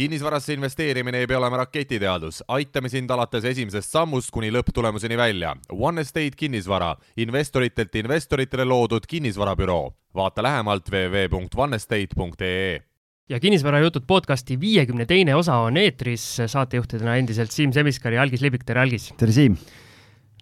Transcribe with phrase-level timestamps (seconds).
[0.00, 5.50] kinnisvarasse investeerimine ei pea olema raketiteadus, aitame sind alates esimesest sammust kuni lõpptulemuseni välja.
[5.76, 9.92] One Estate kinnisvara, investoritelt investoritele loodud kinnisvarabüroo.
[10.14, 12.80] vaata lähemalt www.onestate.ee
[13.28, 18.64] ja Kinnisvarajutud podcasti viiekümne teine osa on eetris, saatejuhtidena endiselt Siim Semiskar ja Algis Libik,
[18.64, 19.12] tere Algis!
[19.16, 19.56] tere Siim!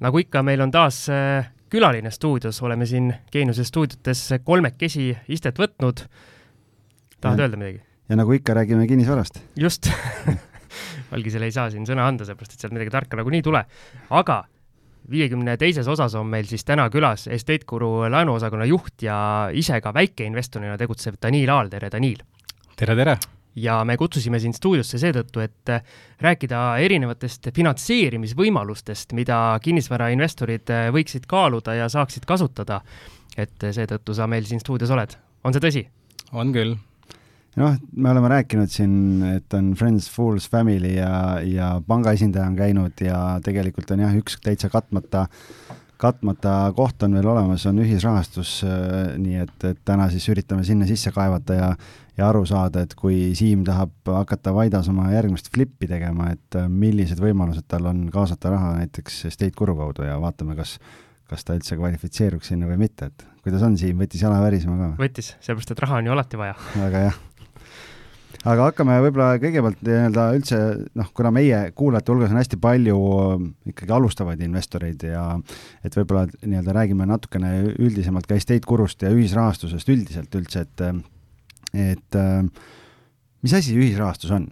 [0.01, 6.07] nagu ikka, meil on taas äh, külaline stuudios, oleme siin Geeniuse stuudiotes kolmekesi istet võtnud.
[7.21, 7.88] tahad öelda midagi?
[8.09, 9.41] Ja nagu ikka, räägime kinnisvarast.
[9.57, 9.91] just
[11.13, 13.65] Algisele ei saa siin sõna anda, sellepärast et sealt midagi tarka nagunii ei tule.
[14.11, 14.43] aga
[15.11, 19.95] viiekümne teises osas on meil siis täna külas Estate Guru laenuosakonna juht ja ise ka
[19.95, 22.25] väikeinvestorina tegutsev Daniil Aal, tere Daniil!
[22.77, 23.19] tere, tere!
[23.57, 25.73] ja me kutsusime sind stuudiosse seetõttu, et
[26.23, 32.81] rääkida erinevatest finantseerimisvõimalustest, mida kinnisvarainvestorid võiksid kaaluda ja saaksid kasutada.
[33.37, 35.89] et seetõttu sa meil siin stuudios oled, on see tõsi?
[36.33, 36.77] on küll
[37.57, 38.97] noh, me oleme rääkinud siin,
[39.37, 41.13] et on Friends, Fools, Family ja,
[41.45, 45.27] ja panga esindaja on käinud ja tegelikult on jah, üks täitsa katmata,
[46.01, 50.89] katmata koht on veel olemas, on ühisrahastus, äh, nii et, et täna siis üritame sinna
[50.89, 51.73] sisse kaevata ja
[52.19, 56.67] ja aru saada, et kui Siim tahab hakata Vaidas oma järgmist flippi tegema, et äh,
[56.67, 60.81] millised võimalused tal on kaasata raha näiteks Estate Guru kaudu ja vaatame, kas
[61.29, 64.93] kas ta üldse kvalifitseeruks sinna või mitte, et kuidas on, Siim, võttis jala värisema ka?
[65.05, 66.59] võttis, sellepärast et raha on ju alati vaja.
[66.75, 67.17] väga hea
[68.47, 70.59] aga hakkame võib-olla kõigepealt nii-öelda üldse
[70.99, 72.99] noh, kuna meie kuulajate hulgas on hästi palju
[73.73, 75.25] ikkagi alustavaid investoreid ja
[75.83, 80.87] et võib-olla nii-öelda räägime natukene üldisemalt ka estate gurust ja ühisrahastusest üldiselt üldse, et
[81.79, 82.21] et
[83.43, 84.49] mis asi ühisrahastus on?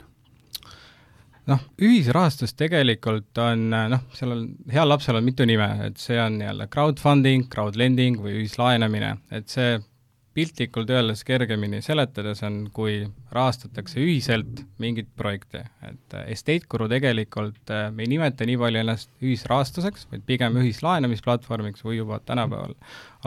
[1.46, 6.40] noh, ühisrahastus tegelikult on noh, seal on, heal lapsel on mitu nime, et see on
[6.40, 9.76] nii-öelda crowdfunding, crowdlending või ühislaenamine, et see
[10.36, 12.98] piltlikult öeldes kergemini seletades on, kui
[13.32, 18.82] rahastatakse ühiselt mingit projekti, et äh, Estate Guru tegelikult äh, me ei nimeta nii palju
[18.82, 22.76] ennast ühisrahastuseks, vaid pigem ühislaenamisplatvormiks või juba tänapäeval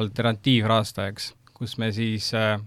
[0.02, 2.60] alternatiivrahastajaks, kus me siis äh,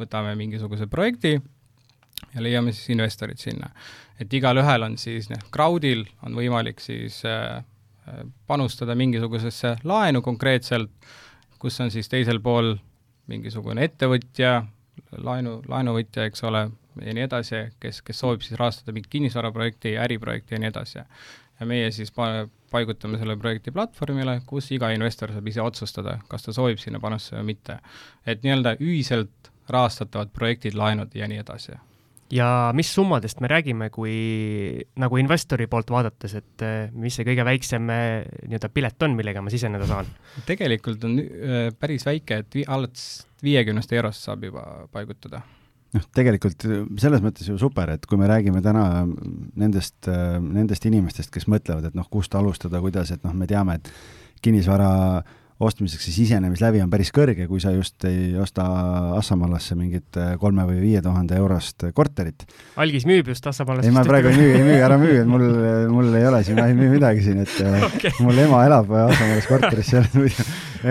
[0.00, 3.70] võtame mingisuguse projekti ja leiame siis investorid sinna.
[4.20, 7.22] et igalühel on siis, noh, crowd'il on võimalik siis
[8.46, 10.92] panustada mingisugusesse laenu konkreetselt,
[11.58, 12.76] kus on siis teisel pool
[13.30, 14.60] mingisugune ettevõtja,
[15.18, 16.66] laenu, laenuvõtja, eks ole,
[17.02, 21.02] ja nii edasi, kes, kes soovib siis rahastada mingit kinnisvaraprojekti, äriprojekti ja nii edasi.
[21.60, 26.44] ja meie siis pa-, paigutame selle projekti platvormile, kus iga investor saab ise otsustada, kas
[26.44, 27.78] ta soovib sinna panustada või mitte.
[28.26, 31.78] et nii-öelda ühiselt rahastatavad projektid, laenud ja nii edasi
[32.32, 34.14] ja mis summadest me räägime, kui
[35.00, 39.42] nagu investori poolt vaadates, et eh, mis see kõige väiksem eh, nii-öelda pilet on, millega
[39.44, 40.10] ma siseneda saan?
[40.48, 45.42] tegelikult on äh, päris väike, et vi-, alates viiekümnest eurost saab juba paigutada.
[45.94, 46.66] noh, tegelikult
[46.98, 49.06] selles mõttes ju super, et kui me räägime täna
[49.56, 50.10] nendest,
[50.42, 53.92] nendest inimestest, kes mõtlevad, et noh, kust alustada, kuidas, et noh, me teame, et
[54.44, 58.66] kinnisvara äh, ostmiseks see sisenemislävi on päris kõrge, kui sa just ei osta
[59.16, 62.44] Assamalasse mingit äh, kolme või viie tuhande eurost korterit.
[62.76, 63.88] algis müüb just Assamalasse.
[63.88, 65.44] ei, ma praegu ei müü, ei müü, ära müü, et mul,
[65.96, 68.12] mul ei ole siin, ma ei müü midagi siin, et äh, okay.
[68.20, 70.08] mul ema elab Assamalas korteris seal,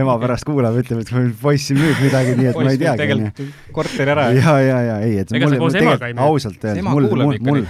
[0.02, 3.04] ema pärast kuulab, ütleb, et mul poiss müüb midagi, nii et poiss ma ei teagi.
[3.04, 4.26] tegelikult korteri ära.
[4.34, 6.32] ja, ja, ja ei, et ega sa koos emaga ei müü.
[6.32, 7.62] ausalt öeldes, mul, mul, mul,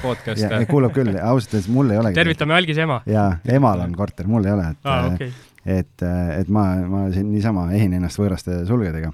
[0.72, 2.19] kuulab küll, ausalt öeldes mul ei olegi.
[2.22, 3.01] tervitame Algise ema.
[3.09, 5.34] jaa, emal on korter, mul ei ole, et ah, okay
[5.66, 9.12] et, et ma, ma siin niisama ehin ennast võõraste sulgedega.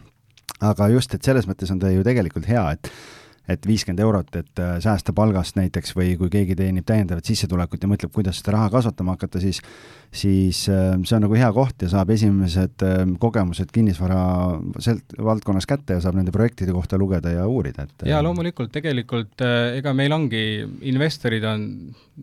[0.61, 2.91] aga just, et selles mõttes on ta ju tegelikult hea, et
[3.49, 7.89] et viiskümmend eurot, et äh, säästa palgast näiteks või kui keegi teenib täiendavat sissetulekut ja
[7.89, 9.61] mõtleb, kuidas seda raha kasvatama hakata, siis
[10.11, 14.21] siis äh, see on nagu hea koht ja saab esimesed äh, kogemused kinnisvara
[14.83, 19.43] sealt valdkonnas kätte ja saab nende projektide kohta lugeda ja uurida, et jaa, loomulikult, tegelikult
[19.77, 20.43] ega meil ongi,
[20.91, 21.65] investorid on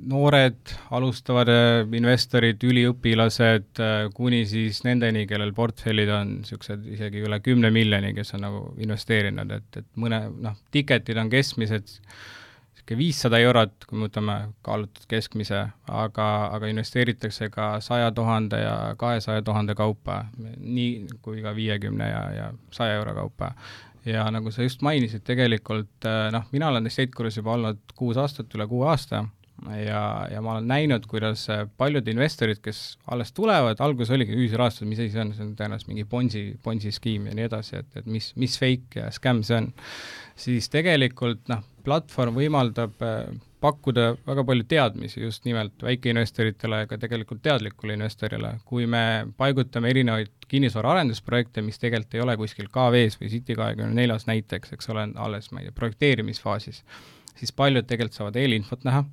[0.09, 1.49] noored, alustavad
[1.97, 3.81] investorid, üliõpilased,
[4.15, 9.57] kuni siis nendeni, kellel portfellid on niisugused isegi üle kümne miljoni, kes on nagu investeerinud,
[9.57, 11.97] et, et mõne noh, tiketid on keskmised
[12.89, 18.95] niisugune viissada eurot, kui me võtame kaalutud keskmise, aga, aga investeeritakse ka saja tuhande ja
[18.97, 20.27] kahesaja tuhande kaupa,
[20.59, 23.53] nii kui ka viiekümne ja, ja saja euro kaupa.
[24.05, 28.55] ja nagu sa just mainisid, tegelikult noh, mina olen Estate Guru's juba olnud kuus aastat,
[28.55, 29.27] üle kuue aasta,
[29.67, 30.03] ja,
[30.33, 31.47] ja ma olen näinud, kuidas
[31.81, 35.93] paljud investorid, kes alles tulevad, alguses oligi ühisrahastus, mis asi see on, see on tõenäoliselt
[35.93, 39.59] mingi Bonsi, Bonsi skeem ja nii edasi, et, et mis, mis fake ja skäm see
[39.63, 39.73] on,
[40.39, 43.29] siis tegelikult noh, platvorm võimaldab äh,
[43.61, 48.53] pakkuda väga palju teadmisi just nimelt väikeinvestoritele ja ka tegelikult teadlikule investorile.
[48.65, 54.29] kui me paigutame erinevaid kinnisvaraarendusprojekte, mis tegelikult ei ole kuskil KV-s või City kahekümne neljas
[54.31, 56.85] näiteks, eks ole, alles, ma ei tea, projekteerimisfaasis,
[57.39, 59.05] siis paljud tegelikult saavad eelinfot näha,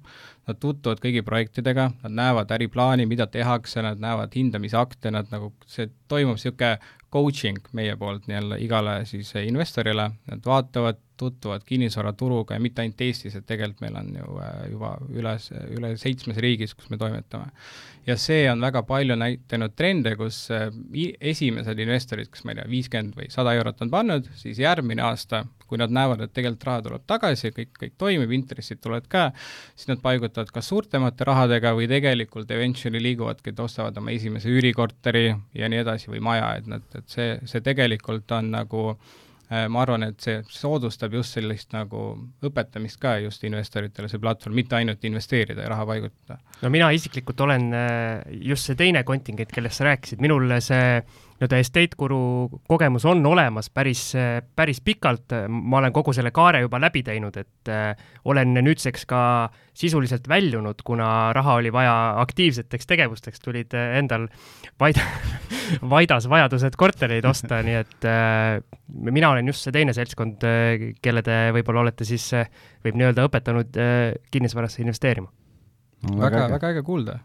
[0.47, 5.89] nad tutvuvad kõigi projektidega, nad näevad äriplaani, mida tehakse, nad näevad hindamisakte, nad nagu, see
[6.11, 6.77] toimub niisugune
[7.15, 13.37] coaching meie poolt nii-öelda igale siis investorile, nad vaatavad, tutvuvad kinnisvaraturuga ja mitte ainult Eestis,
[13.37, 15.31] et tegelikult meil on ju äh, juba üle,
[15.77, 17.53] üle seitsmes riigis, kus me toimetame.
[18.05, 20.67] ja see on väga palju näitanud trende, kus äh,
[21.21, 25.45] esimesed investorid, kes ma ei tea, viiskümmend või sada eurot on pannud, siis järgmine aasta,
[25.69, 29.29] kui nad näevad, et tegelikult raha tuleb tagasi, kõik, kõik toimib, intressid tulevad ka,
[29.71, 35.27] siis nad paigutavad kas suurtemate rahadega või tegelikult eventually liiguvadki, et ostavad oma esimese üürikorteri
[35.55, 39.13] ja nii edasi või maja, et nad, et see, see tegelikult on nagu äh,
[39.45, 41.99] Äh, ma arvan, et see soodustab just sellist nagu
[42.47, 46.39] õpetamist ka just investoritele, see platvorm, mitte ainult investeerida ja raha paigutada.
[46.63, 50.97] no mina isiklikult olen äh, just see teine kontingent, kellest sa rääkisid, minul see
[51.35, 54.13] nii-öelda estate guru kogemus on olemas päris,
[54.55, 57.91] päris pikalt, ma olen kogu selle kaare juba läbi teinud, et äh,
[58.25, 59.21] olen nüüdseks ka
[59.75, 64.29] sisuliselt väljunud, kuna raha oli vaja aktiivseteks tegevusteks, tulid äh, endal
[64.79, 65.01] vaid-,
[65.95, 70.47] vaidas vajadused kortereid osta, nii et äh, mina olen just see teine seltskond,
[71.03, 72.31] kelle te võib-olla olete siis,
[72.85, 73.79] võib nii-öelda õpetanud
[74.31, 75.27] kinnisvarasse investeerima.
[76.05, 76.19] No,.
[76.21, 77.19] väga, väga äge kuulda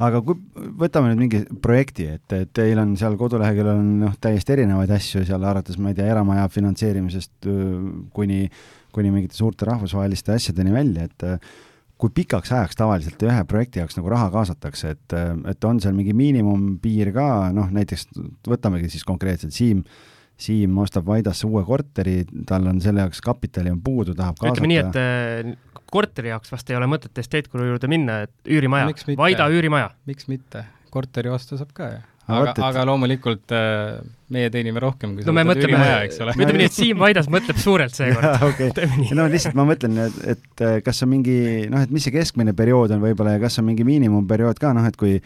[0.00, 0.36] aga kui
[0.80, 5.24] võtame nüüd mingi projekti, et, et teil on seal koduleheküljel on noh, täiesti erinevaid asju
[5.28, 7.48] seal alates, ma ei tea, eramaja finantseerimisest
[8.16, 8.44] kuni,
[8.94, 11.26] kuni mingite suurte rahvusvaheliste asjadeni välja, et
[12.00, 15.18] kui pikaks ajaks tavaliselt ühe projekti jaoks nagu raha kaasatakse, et,
[15.52, 18.08] et on seal mingi miinimumpiir ka, noh näiteks
[18.48, 19.84] võtamegi siis konkreetselt Siim
[20.40, 24.56] Siim ostab Vaidasse uue korteri, tal on selle jaoks kapitali on puudu, tahab kaasata.
[24.56, 28.92] ütleme nii, et korteri jaoks vast ei ole mõtet Estate Guru juurde minna, et üürimaja,
[29.18, 29.90] Vaida üürimaja.
[30.10, 30.64] miks mitte,
[30.94, 32.00] korteri osta saab ka ju
[32.30, 34.00] aga, aga loomulikult äh,
[34.32, 38.28] meie teenime rohkem kui no me mõtleme, ütleme nii, et Siim Vaidas mõtleb suurelt seekord.
[38.50, 39.12] Okay.
[39.16, 41.36] no lihtsalt ma mõtlen, et, et kas on mingi
[41.70, 44.86] noh, et mis see keskmine periood on võib-olla ja kas on mingi miinimumperiood ka noh,
[44.88, 45.18] et kui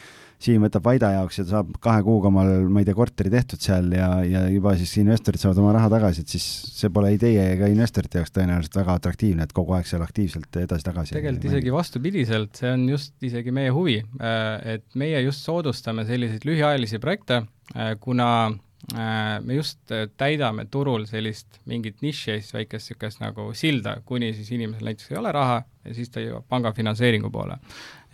[0.45, 3.63] Siim võtab Vaida jaoks ja ta saab kahe kuuga omal, ma ei tea, korteri tehtud
[3.65, 6.45] seal ja, ja juba siis investorid saavad oma raha tagasi, et siis
[6.75, 10.61] see pole ei teie ega investorite jaoks tõenäoliselt väga atraktiivne, et kogu aeg seal aktiivselt
[10.65, 11.17] edasi-tagasi.
[11.17, 16.45] tegelikult isegi vastupidiselt, see on just isegi meie huvi, äh, et meie just soodustame selliseid
[16.45, 17.41] lühiajalisi projekte,
[17.73, 19.81] äh, kuna äh, me just
[20.21, 25.13] täidame turul sellist mingit nišši ja siis väikest niisugust nagu silda, kuni siis inimesel näiteks
[25.15, 27.57] ei ole raha ja siis ta jõuab panga finantseeringu poole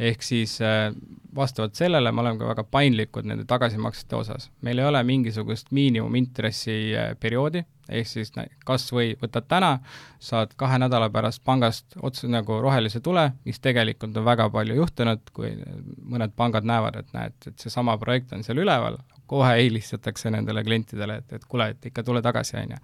[0.01, 0.93] ehk siis äh,
[1.37, 4.51] vastavalt sellele me oleme ka väga paindlikud nende tagasimaksete osas.
[4.61, 8.33] meil ei ole mingisugust miinimumintressi äh, perioodi, ehk siis
[8.67, 9.71] kas või võtad täna,
[10.19, 15.33] saad kahe nädala pärast pangast otse nagu rohelise tule, mis tegelikult on väga palju juhtunud,
[15.37, 15.53] kui
[16.01, 18.99] mõned pangad näevad, et näed, et seesama projekt on seal üleval,
[19.31, 22.81] kohe eelistatakse nendele klientidele, et, et kuule, et ikka tule tagasi, on ju.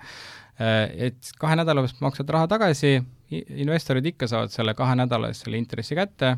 [0.61, 2.99] Äh, et kahe nädala pärast maksad raha tagasi,
[3.33, 6.37] investorid ikka saavad selle kahe nädala eest selle intressi kätte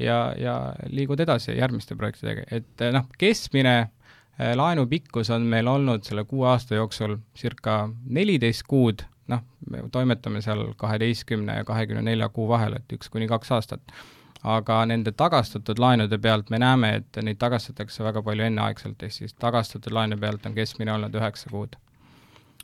[0.00, 0.56] ja, ja
[0.90, 6.48] liigud edasi järgmiste projektidega, et noh, keskmine äh, laenu pikkus on meil olnud selle kuue
[6.48, 12.78] aasta jooksul circa neliteist kuud, noh, me toimetame seal kaheteistkümne ja kahekümne nelja kuu vahel,
[12.78, 13.98] et üks kuni kaks aastat.
[14.44, 19.34] aga nende tagastatud laenude pealt me näeme, et neid tagastatakse väga palju enneaegselt, ehk siis
[19.34, 21.74] tagastatud laenu pealt on keskmine olnud üheksa kuud,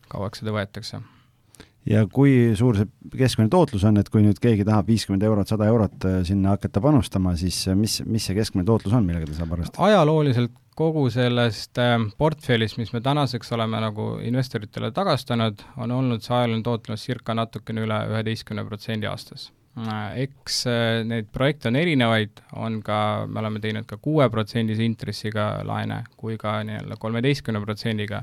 [0.08, 1.02] kauaks seda võetakse
[1.88, 2.88] ja kui suur see
[3.18, 6.82] keskmine tootlus on, et kui nüüd keegi tahab viiskümmend eurot, sada eurot äh, sinna hakata
[6.84, 9.82] panustama, siis äh, mis, mis see keskmine tootlus on, millega ta saab arvestada?
[9.88, 16.34] ajalooliselt kogu sellest äh, portfellist, mis me tänaseks oleme nagu investoritele tagastanud, on olnud see
[16.36, 19.50] ajaline tootlus circa natukene üle üheteistkümne protsendi aastas.
[19.74, 20.60] Eks
[21.02, 26.60] neid projekte on erinevaid, on ka, me oleme teinud ka kuueprotsendise intressiga laene kui ka
[26.62, 28.20] nii-öelda kolmeteistkümne protsendiga,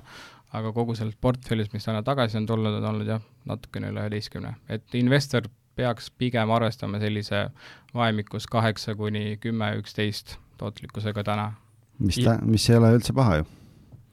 [0.58, 4.55] aga kogu sellest portfellist, mis täna tagasi on tulnud, on olnud jah, natukene üle üheteistkümne,
[4.72, 5.48] et investor
[5.79, 7.46] peaks pigem arvestama sellise
[7.96, 11.51] vahemikus kaheksa kuni kümme, üksteist tootlikkusega täna.
[12.00, 13.50] mis ta, mis ei ole üldse paha ju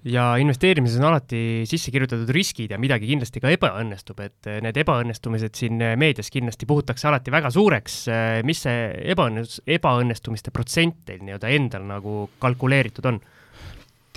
[0.08, 5.58] ja investeerimises on alati sisse kirjutatud riskid ja midagi kindlasti ka ebaõnnestub, et need ebaõnnestumised
[5.58, 7.98] siin meedias kindlasti puhutakse alati väga suureks.
[8.46, 13.20] mis see ebaõnnestus, ebaõnnestumiste protsent teil nii-öelda endal nagu kalkuleeritud on?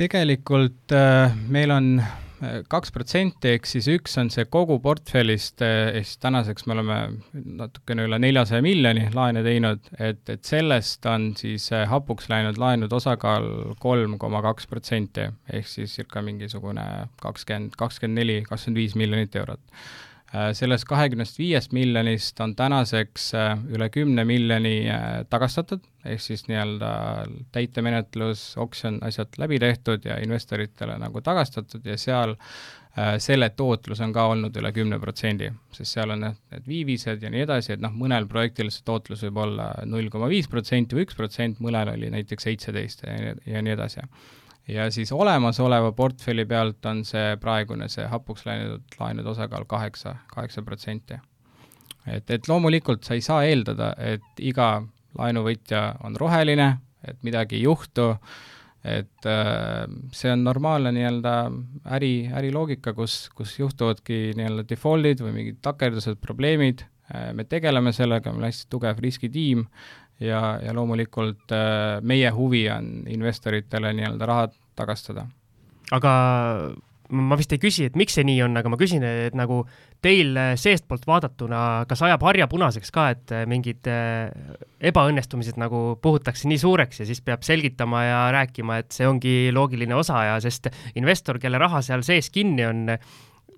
[0.02, 5.92] Tegelikult äh, meil on äh, kaks protsenti, ehk siis üks on see kogu portfellist, äh,
[6.00, 6.98] ehk siis tänaseks me oleme
[7.60, 13.76] natukene üle neljasaja miljoni laene teinud, et, et sellest on siis hapuks läinud laenude osakaal
[13.84, 16.88] kolm koma kaks protsenti, ehk siis circa mingisugune
[17.22, 19.62] kakskümmend, kakskümmend neli, kakskümmend viis miljonit eurot
[20.56, 26.92] sellest kahekümnest viiest miljonist on tänaseks äh, üle kümne miljoni äh, tagastatud, ehk siis nii-öelda
[27.52, 32.38] täitemenetlus, oksjon, asjad läbi tehtud ja investoritele nagu tagastatud ja seal
[33.24, 37.46] selle tootlus on ka olnud üle kümne protsendi, sest seal on need viivised ja nii
[37.46, 41.16] edasi, et noh, mõnel projektil see tootlus võib olla null koma viis protsenti või üks
[41.16, 44.04] protsent, mõnel oli näiteks seitseteist ja nii edasi
[44.68, 50.62] ja siis olemasoleva portfelli pealt on see praegune, see hapuks läinud laenude osakaal kaheksa, kaheksa
[50.62, 51.20] protsenti.
[52.08, 54.82] et, et loomulikult sa ei saa eeldada, et iga
[55.18, 56.78] laenuvõtja on roheline,
[57.08, 58.14] et midagi ei juhtu,
[58.84, 61.34] et äh, see on normaalne nii-öelda
[61.98, 68.34] äri, äriloogika, kus, kus juhtuvadki nii-öelda default'id või mingid takerdused, probleemid äh,, me tegeleme sellega,
[68.34, 69.68] meil on hästi tugev riskitiim
[70.22, 74.48] ja, ja loomulikult äh, meie huvi on investoritele nii-öelda raha
[74.78, 75.28] tagastada.
[75.92, 76.12] aga
[77.12, 79.66] ma vist ei küsi, et miks see nii on, aga ma küsin, et nagu
[80.02, 84.32] teil seestpoolt vaadatuna, kas ajab harja punaseks ka, et mingid äh,
[84.92, 89.98] ebaõnnestumised nagu puhutakse nii suureks ja siis peab selgitama ja rääkima, et see ongi loogiline
[89.98, 92.86] osa ja sest investor, kelle raha seal sees kinni on,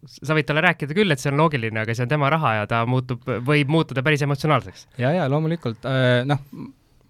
[0.09, 2.67] sa võid talle rääkida küll, et see on loogiline, aga see on tema raha ja
[2.69, 4.87] ta muutub, võib muutuda päris emotsionaalseks.
[5.01, 5.85] ja, ja loomulikult.
[5.89, 6.41] Äh, noh,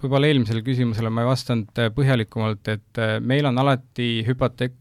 [0.03, 4.79] võib-olla eelmisele küsimusele ma ei vastanud äh, põhjalikumalt, et äh, meil on alati hüpoteek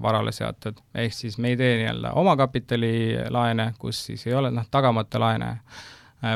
[0.00, 5.20] varale seatud, ehk siis me ei tee nii-öelda omakapitalilaene, kus siis ei ole noh, tagamata
[5.20, 5.50] laene,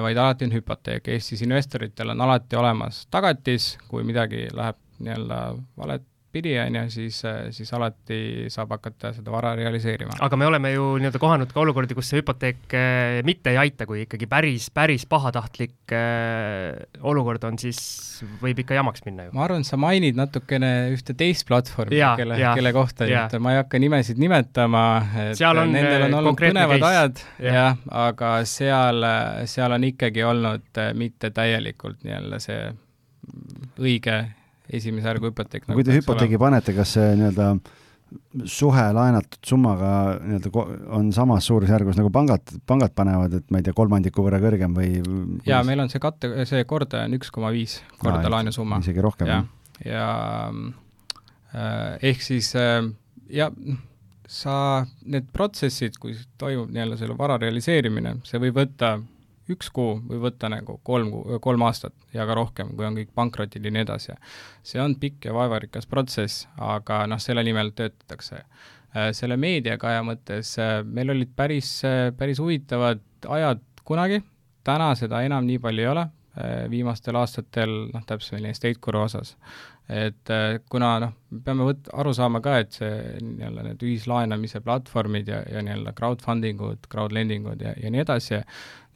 [0.05, 5.39] vaid alati on hüpoteek, ehk siis investoritel on alati olemas tagatis, kui midagi läheb nii-öelda
[5.81, 7.19] valet pidi, on ju, siis,
[7.57, 10.19] siis alati saab hakata seda vara realiseerima.
[10.25, 13.87] aga me oleme ju nii-öelda kohanud ka olukordi, kus see hüpoteek äh, mitte ei aita,
[13.89, 17.81] kui ikkagi päris, päris pahatahtlik äh, olukord on, siis
[18.43, 19.35] võib ikka jamaks minna ju.
[19.39, 23.81] ma arvan, sa mainid natukene ühte teist platvormi, kelle, kelle kohta, et ma ei hakka
[23.81, 24.85] nimesid nimetama,
[25.29, 26.91] et seal on nendel on olnud põnevad case.
[26.93, 29.09] ajad, jah, aga seal,
[29.49, 32.67] seal on ikkagi olnud mitte täielikult nii-öelda see
[33.79, 34.19] õige
[34.69, 35.79] esimese järgu hüpoteek nagu.
[35.79, 37.53] kui te hüpoteegi panete, kas see nii-öelda
[38.49, 39.91] suhe laenatud summaga
[40.23, 40.65] nii-öelda
[40.97, 44.95] on samas suurusjärgus nagu pangad, pangad panevad, et ma ei tea, kolmandiku võrra kõrgem või?
[45.49, 48.81] jaa, meil on see katte, see kordaja on üks koma viis korda laenusumma.
[48.85, 49.45] isegi rohkem, jah?
[49.85, 50.09] ja,
[51.53, 52.81] äh, ehk siis äh,
[53.29, 53.51] ja
[54.29, 58.99] sa, need protsessid, kui toimub nii-öelda selle vara realiseerimine, see võib võtta
[59.53, 61.13] üks kuu või võtta nagu kolm
[61.45, 64.17] kolm aastat ja ka rohkem, kui on kõik pankrotid ja nii edasi.
[64.63, 68.45] see on pikk ja vaevarikas protsess, aga noh, selle nimel töötatakse.
[68.97, 74.23] Äh, selle meediakaja mõttes äh, meil olid päris, äh, päris huvitavad ajad kunagi,
[74.65, 76.09] täna seda enam nii palju ei ole,
[76.71, 78.05] viimastel aastatel noh,
[78.47, 79.33] estate guru osas
[79.89, 80.31] et
[80.71, 82.91] kuna noh, me peame võt-, aru saama ka, et see
[83.25, 88.43] nii-öelda need ühislaenamise platvormid ja, ja nii-öelda crowdfunding ud, crowdlending ud ja, ja nii edasi,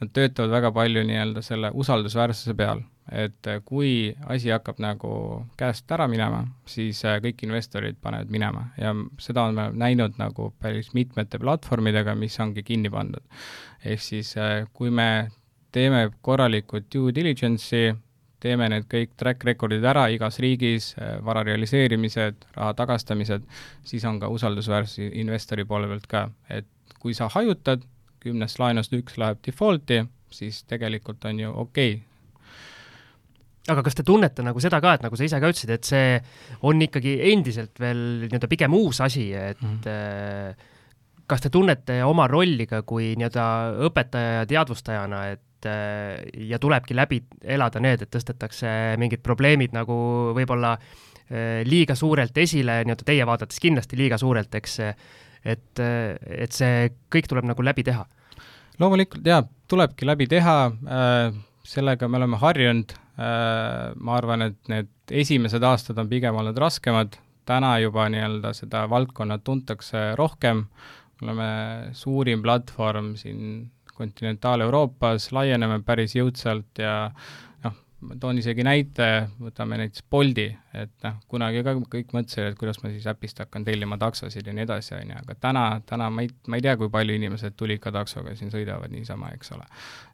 [0.03, 2.83] nad töötavad väga palju nii-öelda selle usaldusväärsuse peal.
[3.11, 5.13] et äh, kui asi hakkab nagu
[5.59, 10.93] käest ära minema, siis äh, kõik investorid panevad minema ja seda oleme näinud nagu päris
[10.93, 13.23] mitmete platvormidega, mis ongi kinni pandud.
[13.83, 14.35] ehk siis
[14.73, 15.29] kui me
[15.73, 17.93] teeme korralikult due diligence'i,
[18.43, 23.45] teeme need kõik track record'id ära igas riigis, äh, vara realiseerimised, raha tagastamised,
[23.87, 26.67] siis on ka usaldusväärsus investori poole pealt ka, et
[26.99, 27.83] kui sa hajutad,
[28.23, 30.03] kümnest laenust üks läheb default'i,
[30.33, 32.01] siis tegelikult on ju okei okay.
[33.73, 36.17] aga kas te tunnete nagu seda ka, et nagu sa ise ka ütlesid, et see
[36.67, 40.67] on ikkagi endiselt veel nii-öelda pigem uus asi, et mm -hmm.
[41.27, 43.47] kas te tunnete oma rolli ka kui nii-öelda
[43.89, 49.95] õpetaja ja teadvustajana, et äh, ja tulebki läbi elada need, et tõstetakse mingid probleemid nagu
[50.35, 51.03] võib-olla äh,
[51.65, 54.79] liiga suurelt esile, nii-öelda teie vaadates kindlasti liiga suurelt, eks,
[55.45, 58.05] et, et see kõik tuleb nagu läbi teha?
[58.81, 61.35] loomulikult jaa, tulebki läbi teha, äh,
[61.67, 67.13] sellega me oleme harjunud, ma arvan, et need esimesed aastad on pigem olnud raskemad,
[67.45, 70.63] täna juba nii-öelda seda valdkonna tuntakse rohkem,
[71.21, 71.49] me oleme
[71.93, 77.11] suurim platvorm siin kontinentaal-Euroopas, laieneme päris jõudsalt ja
[78.03, 79.07] ma toon isegi näite,
[79.41, 80.45] võtame näiteks Boldi,
[80.75, 84.55] et noh, kunagi ka kõik mõtlesid, et kuidas ma siis äpist hakkan tellima taksosid ja
[84.55, 87.55] nii edasi, on ju, aga täna, täna ma ei, ma ei tea, kui palju inimesed
[87.59, 89.67] tulika taksoga siin sõidavad niisama, eks ole.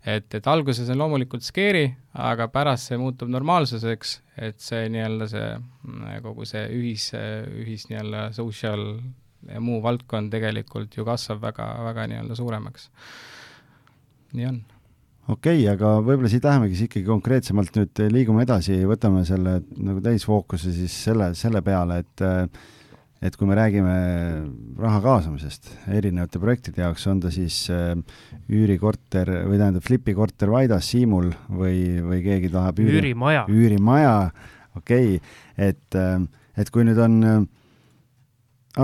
[0.06, 1.88] et, et alguses on loomulikult scary,
[2.30, 4.20] aga pärast see muutub normaalsuseks,
[4.50, 5.50] et see nii-öelda see,
[6.26, 7.10] kogu see ühis,
[7.64, 8.86] ühis nii-öelda social
[9.50, 12.90] ja muu valdkond tegelikult ju kasvab väga, väga nii-öelda suuremaks
[14.34, 14.60] nii on.
[15.30, 20.02] Okei okay,, aga võib-olla siit lähemegi siis ikkagi konkreetsemalt nüüd liigume edasi, võtame selle nagu
[20.04, 22.28] täisfookuse siis selle, selle peale, et
[23.20, 23.94] et kui me räägime
[24.80, 27.92] raha kaasamisest erinevate projektide jaoks, on ta siis äh,
[28.48, 34.14] üürikorter või tähendab flipi korter Vaidas, Siimul või, või keegi tahab üüri, üürimaja, üürimaja,
[34.80, 36.00] okei okay., et,
[36.56, 37.20] et kui nüüd on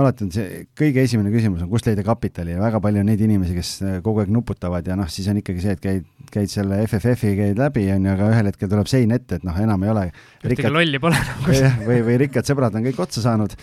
[0.00, 3.24] alati on see kõige esimene küsimus on, kust leida kapitali ja väga palju on neid
[3.24, 3.72] inimesi, kes
[4.04, 7.60] kogu aeg nuputavad ja noh, siis on ikkagi see, et käid, käid selle FFF-i, käid
[7.60, 10.06] läbi, on ju, aga ühel hetkel tuleb sein ette, et noh, enam ei ole.
[10.44, 11.60] ühtegi lolli pole nagu.
[11.88, 13.56] või, või rikkad sõbrad on kõik otsa saanud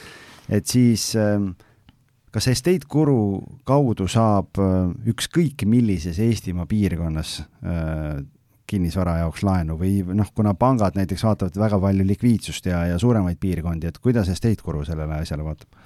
[0.52, 1.54] et siis ähm,
[2.34, 8.24] kas estate guru kaudu saab äh, ükskõik millises Eestimaa piirkonnas äh,
[8.68, 13.40] kinnisvara jaoks laenu või noh, kuna pangad näiteks vaatavad väga palju likviidsust ja, ja suuremaid
[13.40, 15.83] piirkondi, et kuidas estate guru sellele asjale vaatab?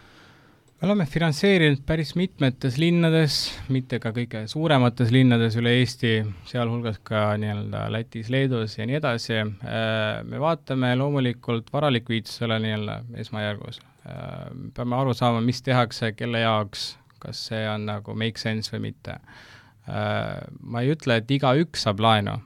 [0.77, 3.37] Me oleme finantseerinud päris mitmetes linnades,
[3.73, 9.39] mitte ka kõige suuremates linnades üle Eesti, sealhulgas ka nii-öelda Lätis, Leedus ja nii edasi.
[9.41, 13.81] Äh, me vaatame loomulikult varalikviidsusele nii-öelda esmajärgus.
[14.05, 14.35] Äh,
[14.77, 16.91] peame aru saama, mis tehakse, kelle jaoks,
[17.23, 19.17] kas see on nagu make sense või mitte.
[19.89, 22.37] Äh, ma ei ütle, et igaüks saab laenu,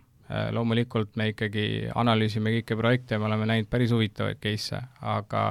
[0.56, 5.42] loomulikult me ikkagi analüüsime kõiki projekte ja me oleme näinud päris huvitavaid case'e, aga,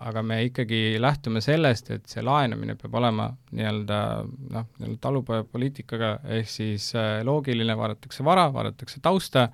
[0.00, 6.48] aga me ikkagi lähtume sellest, et see laenamine peab olema nii-öelda noh, nii-öelda talupojapoliitikaga, ehk
[6.48, 6.90] siis
[7.26, 9.48] loogiline, vaadatakse vara, vaadatakse tausta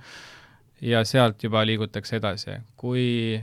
[0.81, 2.61] ja sealt juba liigutakse edasi.
[2.77, 3.43] kui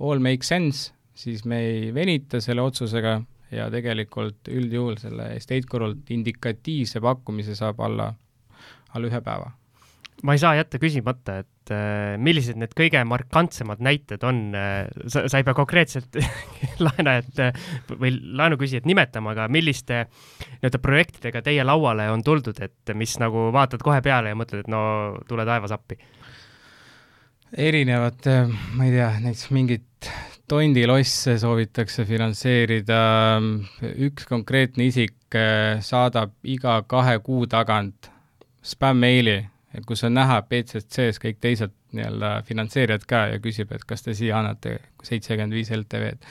[0.00, 3.20] all makes sense, siis me ei venita selle otsusega
[3.54, 8.10] ja tegelikult üldjuhul selle estate gurult indikatiivse pakkumise saab alla,
[8.94, 9.52] alla ühe päeva.
[10.22, 15.24] Ma ei saa jätta küsimata, et äh, millised need kõige markantsemad näited on äh,, sa,
[15.28, 16.18] sa ei pea konkreetselt
[16.86, 23.16] laenajat äh, või laenuküsijat nimetama, aga milliste nii-öelda projektidega teie lauale on tuldud, et mis
[23.22, 24.84] nagu vaatad kohe peale ja mõtled, et no
[25.28, 25.98] tule taevas appi?
[27.54, 28.26] erinevad,
[28.74, 30.08] ma ei tea, näiteks mingid
[30.50, 32.98] tondilosse soovitakse finantseerida,
[34.06, 38.10] üks konkreetne isik eh, saadab iga kahe kuu tagant
[39.74, 44.14] spämm-meili, kus on näha BCC-s kõik teised nii-öelda finantseerijad ka ja küsib, et kas te
[44.14, 46.24] siia annate seitsekümmend viis LTV-d.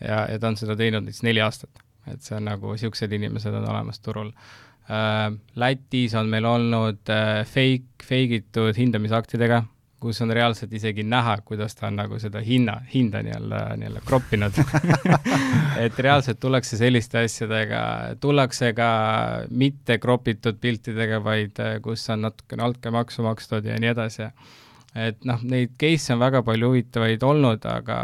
[0.00, 1.70] ja, ja ta on seda teinud näiteks neli aastat,
[2.06, 4.32] et see on nagu, niisugused inimesed on olemas turul
[4.90, 5.32] äh,.
[5.56, 9.64] Lätis on meil olnud äh, fake, fake itud hindamisaktidega
[10.00, 14.56] kus on reaalselt isegi näha, kuidas ta on nagu seda hinna, hinda nii-öelda, nii-öelda kroppinud
[15.84, 17.82] et reaalselt tullakse selliste asjadega,
[18.20, 18.90] tullakse ka
[19.50, 24.30] mitte kropitud piltidega, vaid äh, kus on natukene altkäemaksu makstud ja nii edasi.
[24.94, 28.00] et noh, neid case'e on väga palju huvitavaid olnud, aga,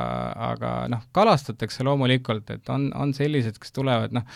[0.53, 4.29] aga noh, kalastatakse loomulikult, et on, on sellised, kes tulevad, noh,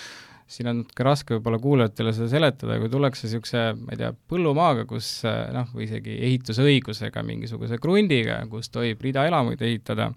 [0.50, 4.86] siin on natuke raske võib-olla kuulajatele seda seletada, kui tullakse niisuguse, ma ei tea, põllumaaga,
[4.90, 5.10] kus
[5.54, 10.10] noh, või isegi ehitusõigusega, mingisuguse krundiga, kus tohib ridaelamuid ehitada,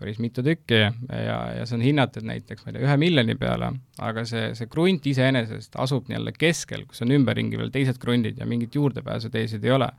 [0.00, 3.70] päris mitu tükki ja, ja see on hinnatud näiteks, ma ei tea, ühe miljoni peale,
[4.02, 8.48] aga see, see krunt iseenesest asub nii-öelda keskel, kus on ümberringi veel teised krundid ja
[8.48, 9.90] mingit juurdepääsuteesid ei ole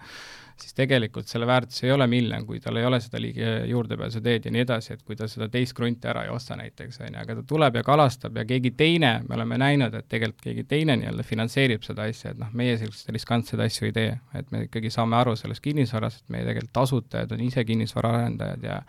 [0.61, 4.53] siis tegelikult selle väärtus ei ole miljon, kui tal ei ole seda liigi juurdepääsuteed ja
[4.53, 7.37] nii edasi, et kui ta seda teist krunti ära ei osta näiteks, on ju, aga
[7.39, 11.25] ta tuleb ja kalastab ja keegi teine, me oleme näinud, et tegelikult keegi teine nii-öelda
[11.27, 15.17] finantseerib seda asja, et noh, meie selliseid riskantseid asju ei tee, et me ikkagi saame
[15.19, 18.79] aru sellest kinnisvarast, et meie tegelikult asutajad on ise kinnisvaraarendajad ja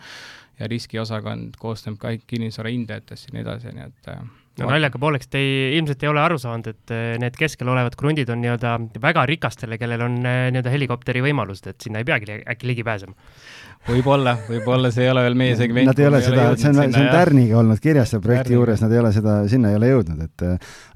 [0.60, 4.10] ja riskiosakond koosneb ka kinnisvara hindajatest ja nii edasi, nii et
[4.60, 7.96] no naljaga pooleks, te ei, ilmselt ei ole aru saanud, et eh, need keskel olevad
[7.98, 12.40] krundid on nii-öelda väga rikastele, kellel on eh, nii-öelda helikopteri võimalused, et sinna ei peagi
[12.42, 13.16] äkki ligi pääsema
[13.86, 15.90] võib-olla, võib-olla see ei ole veel meie segment.
[15.90, 18.60] Nad ei ole seda, see on, see on Tärniga olnud kirjas seal projekti Tärniga.
[18.60, 20.46] juures, nad ei ole seda, sinna ei ole jõudnud, et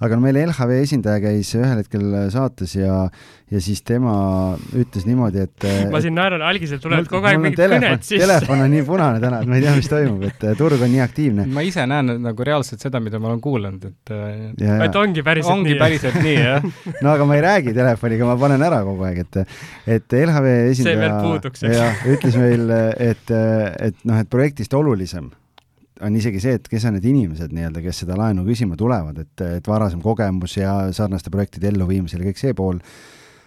[0.07, 3.07] aga no meil LHV esindaja käis ühel hetkel saates ja
[3.46, 4.12] ja siis tema
[4.75, 8.18] ütles niimoodi, et ma siin naeran, algiselt tulevad kogu aeg mingid kõned sisse.
[8.25, 11.03] Telefon on nii punane täna, et ma ei tea, mis toimub, et turg on nii
[11.05, 11.44] aktiivne.
[11.55, 14.14] ma ise näen nagu reaalselt seda, mida ma olen kuulanud, et
[14.64, 15.79] ja, et ongi päriselt ongi nii.
[15.79, 16.66] päriselt nii, jah
[17.07, 19.40] no aga ma ei räägi telefoniga, ma panen ära kogu aeg, et
[19.94, 23.34] et LHV esindaja ütles meil, et,
[23.88, 25.30] et noh, et projektist olulisem
[26.04, 29.44] on isegi see, et kes on need inimesed nii-öelda, kes seda laenu küsima tulevad, et,
[29.60, 32.82] et varasem kogemus ja sarnaste projektide elluviimisel ja kõik see pool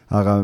[0.10, 0.42] aga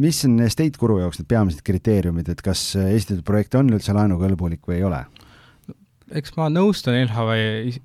[0.00, 4.62] mis on estate guru jaoks need peamised kriteeriumid, et kas esitatud projekt on üldse laenukõlbulik
[4.68, 5.02] või ei ole?
[6.10, 7.34] eks ma nõustun LHV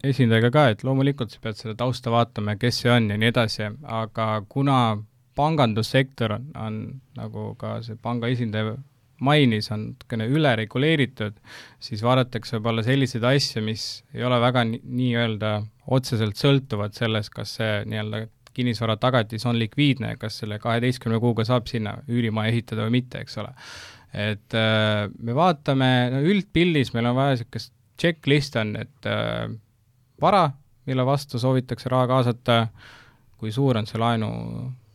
[0.09, 3.29] esindajaga ka, et loomulikult sa pead seda tausta vaatama ja kes see on ja nii
[3.29, 4.79] edasi, aga kuna
[5.37, 6.79] pangandussektor on, on,
[7.19, 8.73] nagu ka see panga esindaja
[9.23, 11.37] mainis, on natukene ülereguleeritud,
[11.83, 15.51] siis vaadatakse võib-olla selliseid asju, mis ei ole väga nii-öelda
[15.95, 18.25] otseselt sõltuvad sellest, kas see nii-öelda
[18.55, 23.39] kinnisvara tagatis on likviidne, kas selle kaheteistkümne kuuga saab sinna üürimaja ehitada või mitte, eks
[23.43, 23.51] ole.
[24.15, 29.49] et äh, me vaatame, no üldpildis meil on vaja niisugust checklist on, et äh,
[30.21, 30.49] vara,
[30.87, 32.59] mille vastu soovitakse raha kaasata,
[33.39, 34.29] kui suur on see laenu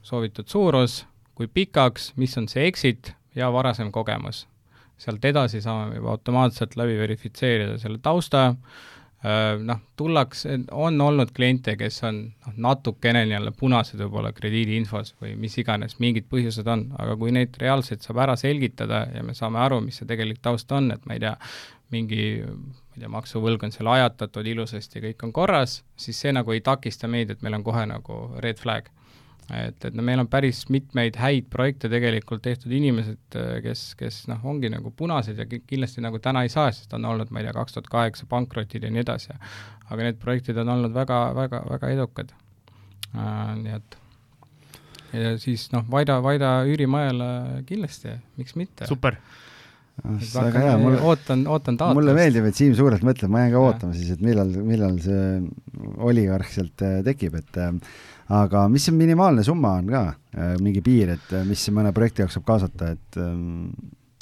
[0.02, 1.04] soovitud suurus,
[1.36, 4.46] kui pikaks, mis on see exit ja varasem kogemus.
[5.00, 8.50] sealt edasi saame juba automaatselt läbi verifitseerida selle tausta,
[9.64, 15.56] noh, tullakse, on olnud kliente, kes on noh, natukene nii-öelda punased võib-olla krediidiinfos või mis
[15.60, 19.80] iganes, mingid põhjused on, aga kui neid reaalselt saab ära selgitada ja me saame aru,
[19.84, 21.34] mis see tegelik taust on, et ma ei tea,
[21.96, 26.52] mingi ma ei tea, maksuvõlg on seal ajatatud ilusasti, kõik on korras, siis see nagu
[26.52, 28.88] ei takista meid, et meil on kohe nagu red flag
[29.56, 34.44] et, et no meil on päris mitmeid häid projekte tegelikult tehtud inimesed, kes, kes noh,
[34.52, 37.56] ongi nagu punased ja kindlasti nagu täna ei saa, sest on olnud, ma ei tea,
[37.56, 39.36] kaks tuhat kaheksa pankrotid ja nii edasi.
[39.90, 42.34] aga need projektid on olnud väga, väga, väga edukad
[43.14, 43.56] äh,.
[43.58, 44.00] nii et
[45.12, 48.86] ja siis noh, Vaida, Vaida üürimajale kindlasti, miks mitte.
[48.86, 49.18] super
[50.00, 51.98] väga hea, mulle ootan, ootan taotlust.
[51.98, 55.26] mulle meeldib, et Siim suurelt mõtleb, ma jään ka ootama siis, et millal, millal see
[56.08, 57.74] oligarh sealt äh, tekib, et äh,
[58.30, 60.02] aga mis see minimaalne summa on ka,
[60.36, 63.70] äh, mingi piir, et äh, mis mõne projekti jaoks saab kaasata, et ähm...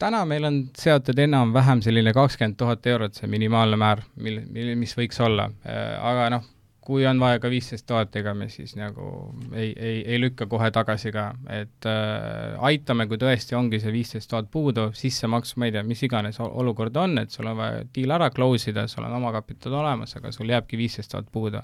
[0.00, 4.96] täna meil on seatud enam-vähem selline kakskümmend tuhat eurot, see minimaalne määr, mil, mil, mis
[4.96, 6.54] võiks olla, äh, aga noh,
[6.88, 9.10] kui on vaja ka viisteist tuhat, ega me siis nagu
[9.52, 14.30] ei, ei, ei lükka kohe tagasi ka, et äh, aitame, kui tõesti ongi see viisteist
[14.32, 18.16] tuhat puudu, sissemaks, ma ei tea, mis iganes olukord on, et sul on vaja deal
[18.16, 21.60] ära close ida, sul on omakapital olemas, aga sul jääbki viisteist tuhat puudu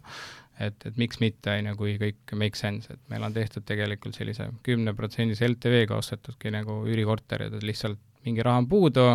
[0.61, 4.17] et, et miks mitte, on ju, kui kõik make sense, et meil on tehtud tegelikult
[4.19, 9.07] sellise kümneprotsendise LTV-ga ostetudki nagu üürikorterid, et lihtsalt mingi raha on puudu,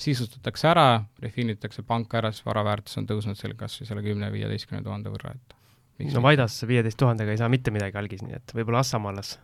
[0.00, 0.88] sisustatakse ära,
[1.20, 5.34] refinitakse panka ära, siis vara väärtus on tõusnud seal kas või selle kümne-viieteistkümne tuhande võrra,
[5.36, 5.56] et
[6.00, 9.36] miks no Vaidas viieteist tuhandega ei saa mitte midagi algis, nii et võib-olla Assamaalas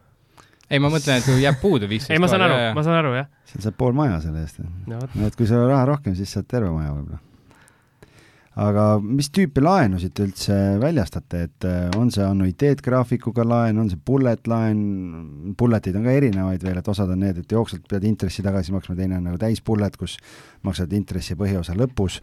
[0.67, 3.29] ei, ma mõtlen, et jääb puudu viisteist ei, ma saan aru, ma saan aru, jah.
[3.53, 5.01] seal saab pool maja selle eest no,.
[5.27, 7.21] et kui sul on raha rohkem, siis saad terve maja võib-olla
[8.57, 14.01] aga mis tüüpi laenusid te üldse väljastate, et äh, on see annuiteetgraafikuga laen, on see
[14.01, 14.81] bullet laen,
[15.59, 18.97] bulletid on ka erinevaid veel, et osad on need, et jooksvalt pead intressi tagasi maksma,
[18.97, 20.17] teine on nagu täis bullet, kus
[20.65, 22.23] maksad intressi põhiosa lõpus,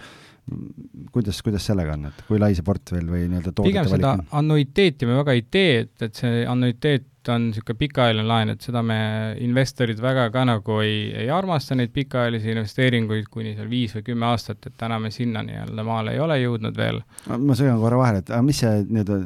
[1.13, 5.21] kuidas, kuidas sellega on, et kui lai see portfell või nii-öelda pigem seda annuiteeti me
[5.21, 8.97] väga ei tee, et, et see annuiteet on niisugune pikaajaline laen, et seda me
[9.43, 14.27] investorid väga ka nagu ei, ei armasta, neid pikaajalisi investeeringuid kuni seal viis või kümme
[14.31, 17.03] aastat, et täna me sinna nii-öelda maale ei ole jõudnud veel.
[17.29, 19.19] ma segan korra vahele, et aga mis see nii-öelda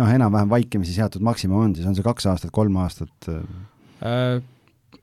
[0.00, 3.30] noh, enam-vähem vaikimisi seatud maksimum on siis, on see kaks aastat, kolm aastat?
[4.02, 4.42] Äh,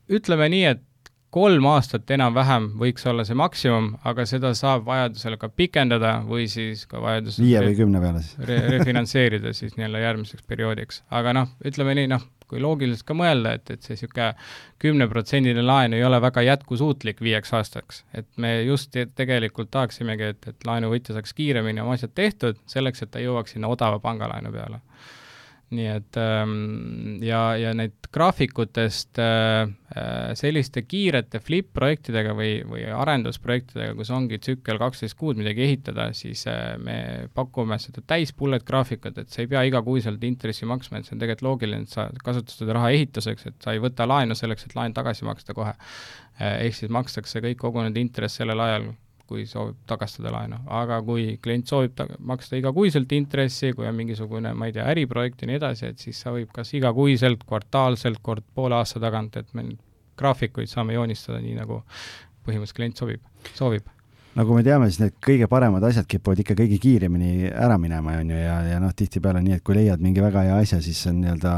[0.10, 0.86] ütleme nii, et
[1.34, 6.86] kolm aastat enam-vähem võiks olla see maksimum, aga seda saab vajadusel ka pikendada või siis
[6.90, 8.58] ka vajadusel viie või kümne peale siis re?
[8.78, 11.04] refinantseerida siis nii-öelda järgmiseks perioodiks.
[11.14, 14.32] aga noh, ütleme nii, noh, kui loogiliselt ka mõelda, et, et see niisugune
[14.82, 18.04] kümneprotsendiline laen ei ole väga jätkusuutlik viieks aastaks.
[18.14, 23.14] et me just tegelikult tahaksimegi, et, et laenuvõtja saaks kiiremini oma asjad tehtud, selleks et
[23.14, 24.82] ta jõuaks sinna odava pangalaenu peale
[25.70, 33.94] nii et ähm, ja, ja need graafikutest äh, äh, selliste kiirete flip-projektidega või, või arendusprojektidega,
[34.00, 36.98] kus ongi tsükkel kaksteist kuud midagi ehitada, siis äh, me
[37.38, 41.22] pakume seda täis bullet graafikut, et sa ei pea igakuiselt intressi maksma, et see on
[41.22, 44.76] tegelikult loogiline, et sa kasutad seda raha ehituseks, et sa ei võta laenu selleks, et
[44.80, 45.76] laen tagasi maksta kohe.
[46.40, 48.90] ehk siis makstakse kõik kogunenud intress sellel ajal,
[49.30, 54.56] kui soovib tagastada laenu, aga kui klient soovib ta-, maksta igakuiselt intressi, kui on mingisugune,
[54.58, 58.46] ma ei tea, äriprojekt ja nii edasi, et siis sa võib kas igakuiselt, kvartaalselt, kord
[58.58, 59.70] poole aasta tagant, et me
[60.20, 61.84] graafikuid saame joonistada nii, nagu
[62.46, 63.88] põhimõtteliselt klient sobib, soovib.
[64.38, 68.30] Nagu me teame, siis need kõige paremad asjad kipuvad ikka kõige kiiremini ära minema, on
[68.30, 71.24] ju, ja, ja noh, tihtipeale nii, et kui leiad mingi väga hea asja, siis on
[71.24, 71.56] nii-öelda,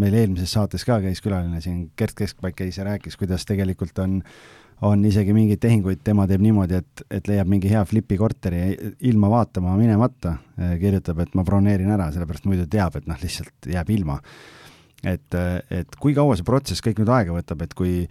[0.00, 4.20] meil eelmises saates ka käis külaline siin, Gert Keskpaik käis ja rääkis, kuidas tegelikult on
[4.82, 8.64] on isegi mingeid tehinguid, tema teeb niimoodi, et, et leiab mingi hea flipi korteri
[9.08, 10.36] ilma vaatama minemata,
[10.80, 14.20] kirjutab, et ma broneerin ära, sellepärast muidu teab, et noh, lihtsalt jääb ilma.
[15.04, 15.34] et,
[15.70, 18.06] et kui kaua see protsess kõik nüüd aega võtab, et kui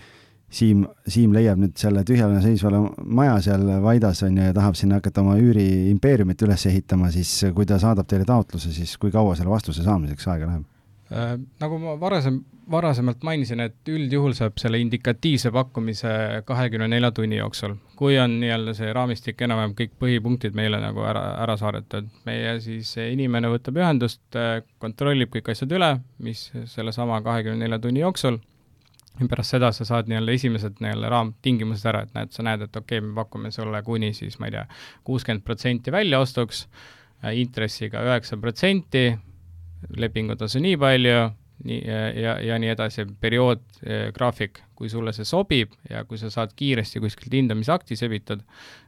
[0.54, 2.78] Siim, Siim leiab nüüd selle tühjana seisvale
[3.10, 7.66] maja seal Vaidas on ju ja tahab sinna hakata oma üüriimpeeriumit üles ehitama, siis kui
[7.66, 10.68] ta saadab teile taotluse, siis kui kaua selle vastuse saamiseks aega läheb?
[11.14, 12.40] Äh, nagu ma varasem,
[12.72, 16.14] varasemalt mainisin, et üldjuhul saab selle indikatiivse pakkumise
[16.48, 21.22] kahekümne nelja tunni jooksul, kui on nii-öelda see raamistik enam-vähem kõik põhipunktid meile nagu ära,
[21.44, 22.08] ära saadetud.
[22.26, 28.02] meie siis inimene võtab ühendust, äh, kontrollib kõik asjad üle, mis sellesama kahekümne nelja tunni
[28.02, 28.40] jooksul,
[29.20, 32.82] ja pärast seda sa saad nii-öelda esimesed nii-öelda raamtingimused ära, et näed, sa näed, et
[32.82, 34.66] okei okay,, me pakume sulle kuni siis, ma ei tea,
[35.06, 36.64] kuuskümmend protsenti väljaostuks,
[37.22, 39.12] äh, intressiga üheksa protsenti,
[39.98, 41.18] lepingutasu nii palju,
[41.68, 41.80] nii,
[42.22, 43.64] ja, ja nii edasi, periood,
[44.16, 48.42] graafik, kui sulle see sobib ja kui sa saad kiiresti kuskilt hindamisakti sebitud,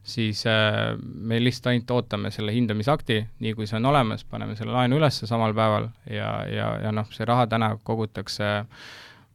[0.03, 4.75] siis äh, me lihtsalt ainult ootame selle hindamisakti, nii kui see on olemas, paneme selle
[4.75, 8.55] laenu üles samal päeval ja, ja, ja noh, see raha täna kogutakse,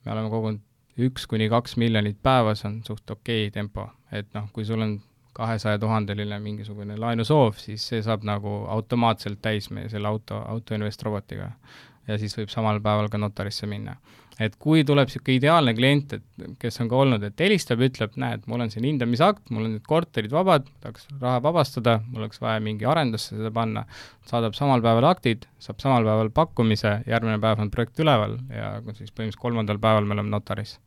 [0.04, 0.66] me oleme kogunud
[1.00, 4.98] üks kuni kaks miljonit päevas on suht okei okay tempo, et noh, kui sul on
[5.32, 11.52] kahesaja tuhandeline mingisugune laenusoov, siis see saab nagu automaatselt täis meie selle auto, Autoinvest robotiga.
[12.08, 13.96] ja siis võib samal päeval ka notarisse minna.
[14.40, 18.46] et kui tuleb niisugune ideaalne klient, et kes on ka olnud, et helistab, ütleb, näed,
[18.48, 22.62] mul on siin hindamisakt, mul on nüüd korterid vabad, tahaks raha vabastada, mul oleks vaja
[22.64, 23.84] mingi arendusse seda panna,
[24.30, 29.12] saadab samal päeval aktid, saab samal päeval pakkumise, järgmine päev on projekt üleval ja siis
[29.12, 30.78] põhimõtteliselt kolmandal päeval me oleme notaris.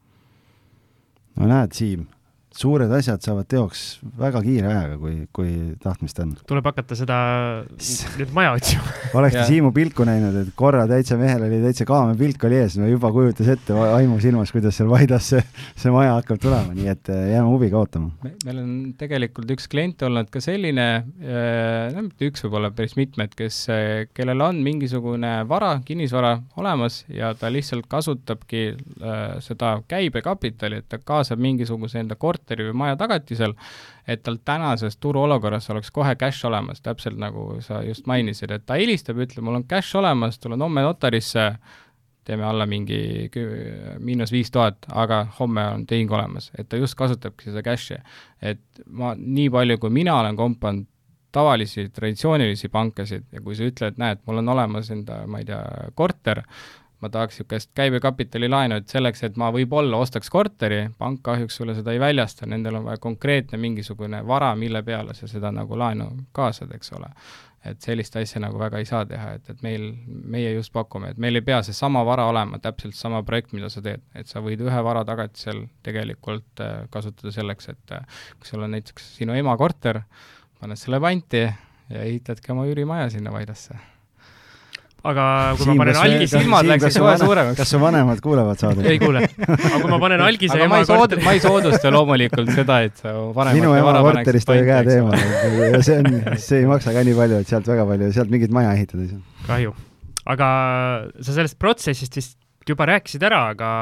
[1.38, 2.10] no näed, Siim
[2.58, 3.82] suured asjad saavad teoks
[4.20, 6.34] väga kiire ajaga, kui, kui tahtmist on.
[6.48, 7.18] tuleb hakata seda
[8.20, 12.46] nüüd maja otsima oleks te Siimu pilku näinud, et korra täitsa mehel oli täitsa kaamepilk
[12.48, 15.42] oli ees, no juba kujutas ette aimu silmas, kuidas seal Vaidas see,
[15.80, 18.34] see maja hakkab tulema, nii et äh, jääme huviga ootama me,.
[18.46, 20.88] meil on tegelikult üks klient olnud ka selline,
[21.26, 27.02] äh, no mitte üks, võib-olla päris mitmed, kes, äh, kellel on mingisugune vara, kinnisvara olemas
[27.12, 28.64] ja ta lihtsalt kasutabki
[29.44, 33.54] seda käibekapitali, et ta kaasab mingisuguse enda korteri korteri või maja tagatisel,
[34.08, 38.76] et tal tänases turuolukorras oleks kohe cash olemas, täpselt nagu sa just mainisid, et ta
[38.76, 41.54] helistab, ütleb, mul on cash olemas, tulen homme notarisse,
[42.24, 43.30] teeme alla mingi
[44.00, 48.00] miinus viis tuhat, aga homme on tehing olemas, et ta just kasutabki seda cash'i.
[48.42, 50.88] et ma, nii palju, kui mina olen kompanud
[51.34, 55.64] tavalisi traditsioonilisi pankasid ja kui sa ütled, näed, mul on olemas enda, ma ei tea,
[55.98, 56.44] korter,
[57.04, 61.76] ma tahaks niisugust käibekapitali laenu, et selleks, et ma võib-olla ostaks korteri, pank kahjuks sulle
[61.76, 66.10] seda ei väljasta, nendel on vaja konkreetne mingisugune vara, mille peale sa seda nagu laenu
[66.36, 67.12] kaasad, eks ole.
[67.64, 71.20] et sellist asja nagu väga ei saa teha, et, et meil, meie just pakume, et
[71.26, 74.60] meil ei pea seesama vara olema täpselt sama projekt, mida sa teed, et sa võid
[74.66, 78.04] ühe vara tagatisel tegelikult äh, kasutada selleks, et äh,
[78.36, 80.02] kui sul on näiteks sinu ema korter,
[80.60, 83.80] paned selle panti ja ehitadki oma üürimaja sinna Vaidasse
[85.04, 85.24] aga
[85.58, 87.58] kui Siim, ma panen algise silmad läksid kohe suuremaks.
[87.60, 88.86] kas su vanemad kuulevad saadet?
[88.88, 89.24] ei kuule.
[89.28, 93.02] aga kui ma panen algise aga ma ei sood-, ma ei soodusta loomulikult seda, et
[93.04, 95.18] sa vanemate minu ema korterist oli käed eemal
[95.84, 98.72] see on, see ei maksa ka nii palju, et sealt väga palju, sealt mingit maja
[98.78, 99.26] ehitada ei saa.
[99.50, 99.76] kahju.
[100.36, 100.50] aga
[101.20, 102.40] sa sellest protsessist vist
[102.70, 103.74] juba rääkisid ära, aga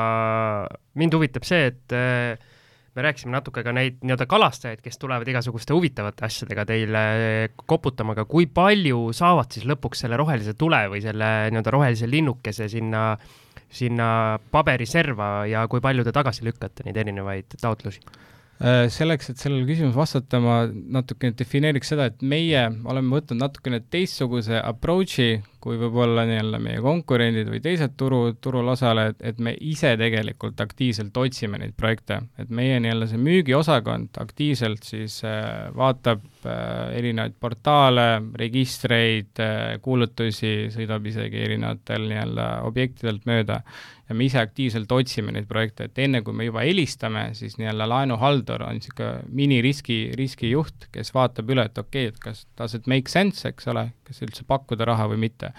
[0.97, 2.49] mind huvitab see, et
[2.95, 7.03] me rääkisime natuke ka neid nii-öelda kalastajaid, kes tulevad igasuguste huvitavate asjadega teile
[7.55, 12.67] koputama, aga kui palju saavad siis lõpuks selle rohelise tule või selle nii-öelda rohelise linnukese
[12.71, 13.05] sinna,
[13.71, 14.09] sinna
[14.51, 18.03] paberiserva ja kui palju te tagasi lükkate neid erinevaid taotlusi?
[18.61, 23.79] Äh, selleks, et sellele küsimusele vastata, ma natukene defineeriks seda, et meie oleme võtnud natukene
[23.89, 29.93] teistsuguse approach'i kui võib-olla nii-öelda meie konkurendid või teised turu, turul osalejad, et me ise
[29.99, 36.97] tegelikult aktiivselt otsime neid projekte, et meie nii-öelda see müügiosakond aktiivselt siis äh, vaatab äh,
[36.97, 38.07] erinevaid portaale,
[38.41, 43.61] registreid äh,, kuulutusi, sõidab isegi erinevatel nii-öelda objektidelt mööda.
[44.11, 47.85] Ja me ise aktiivselt otsime neid projekte, et enne kui me juba helistame, siis nii-öelda
[47.87, 52.89] laenuhaldur on niisugune miniriski, riskijuht, kes vaatab üle, et okei okay,, et kas does it
[52.91, 55.50] make sense, eks ole, kas üldse pakkuda raha või mitte.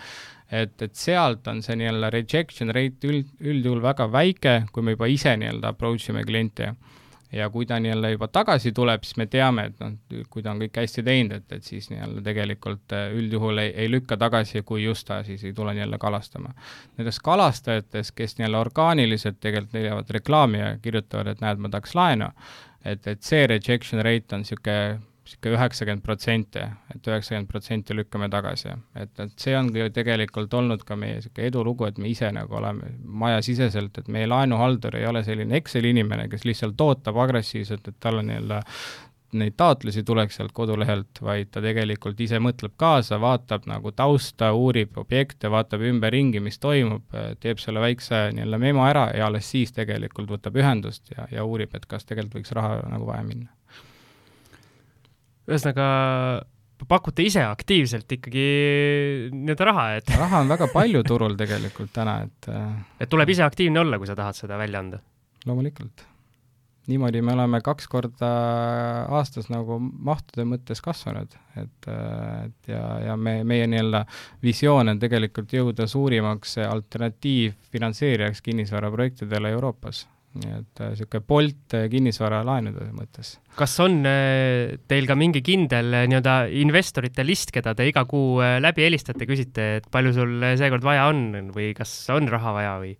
[0.52, 5.08] Et, et sealt on see nii-öelda rejection rate üld, üldjuhul väga väike, kui me juba
[5.10, 6.72] ise nii-öelda approach ime klienti.
[7.32, 9.94] ja kui ta nii-öelda juba tagasi tuleb, siis me teame, et noh,
[10.28, 13.88] kui ta on kõik hästi teinud, et, et siis nii-öelda tegelikult äh, üldjuhul ei, ei
[13.88, 16.52] lükka tagasi, kui just ta siis ei tule nii-öelda kalastama.
[16.98, 22.28] Nendest kalastajatest, kes nii-öelda orgaaniliselt tegelikult leiavad reklaami ja kirjutavad, et näed, ma tahaks laenu,
[22.84, 28.74] et, et see rejection rate on niisugune niisugune üheksakümmend protsenti, et üheksakümmend protsenti lükkame tagasi.
[28.94, 32.58] et, et see ongi ju tegelikult olnud ka meie niisugune edulugu, et me ise nagu
[32.58, 38.00] oleme majasiseselt, et meie laenuhaldur ei ole selline Exceli inimene, kes lihtsalt ootab agressiivselt, et
[38.00, 38.62] tal on nii-öelda
[39.32, 44.98] neid taotlusi tuleks sealt kodulehelt, vaid ta tegelikult ise mõtleb kaasa, vaatab nagu tausta, uurib
[45.00, 47.06] objekte, vaatab ümberringi, mis toimub,
[47.40, 51.72] teeb selle väikse nii-öelda memo ära ja alles siis tegelikult võtab ühendust ja, ja uurib,
[51.78, 53.48] et kas tegelikult võiks raha nagu vaja minna
[55.48, 55.86] ühesõnaga
[56.88, 58.46] pakute ise aktiivselt ikkagi
[59.32, 62.70] nii-öelda raha, et raha on väga palju turul tegelikult täna, et äh,
[63.02, 65.02] et tuleb ise aktiivne olla, kui sa tahad seda välja anda?
[65.46, 66.04] loomulikult.
[66.90, 68.30] niimoodi me oleme kaks korda
[69.18, 74.04] aastas nagu mahtude mõttes kasvanud, et, äh, et ja, ja me, meie nii-öelda
[74.42, 80.06] visioon on tegelikult jõuda suurimaks alternatiivfinantseerijaks kinnisvaraprojektidele Euroopas
[80.40, 83.34] nii et niisugune Bolt kinnisvaralaenude mõttes.
[83.58, 84.00] kas on
[84.88, 89.88] teil ka mingi kindel nii-öelda investorite list, keda te iga kuu läbi helistate, küsite, et
[89.92, 92.92] palju sul seekord vaja on või kas on raha vaja või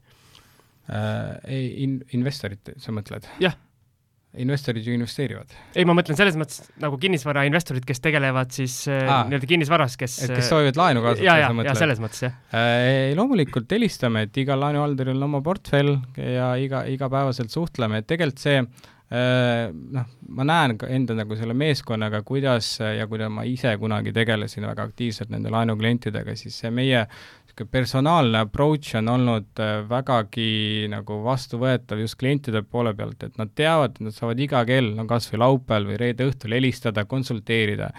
[0.92, 1.36] äh,?
[1.48, 3.28] ei, in-, investorit, sa mõtled?
[3.42, 3.56] jah
[4.40, 5.52] investorid ju investeerivad.
[5.76, 10.32] ei, ma mõtlen selles mõttes nagu kinnisvarainvestorid, kes tegelevad siis äh, nii-öelda kinnisvaras, kes et
[10.38, 11.68] kes soovivad laenu kasutada, sa mõtled?
[11.68, 13.12] ja, selles mõttes, jah äh,.
[13.18, 18.56] loomulikult helistame, et igal laenuhalduril on oma portfell ja iga, igapäevaselt suhtleme, et tegelikult see
[18.62, 24.16] äh, noh, ma näen ka enda nagu selle meeskonnaga, kuidas ja kuidas ma ise kunagi
[24.16, 27.04] tegelesin väga aktiivselt nende laenuklientidega, siis see meie
[27.52, 33.50] niisugune personaalne approach on olnud äh, vägagi nagu vastuvõetav just klientide poole pealt, et nad
[33.54, 37.92] teavad, et nad saavad iga kell, no kas või laupäeval või reede õhtul helistada, konsulteerida.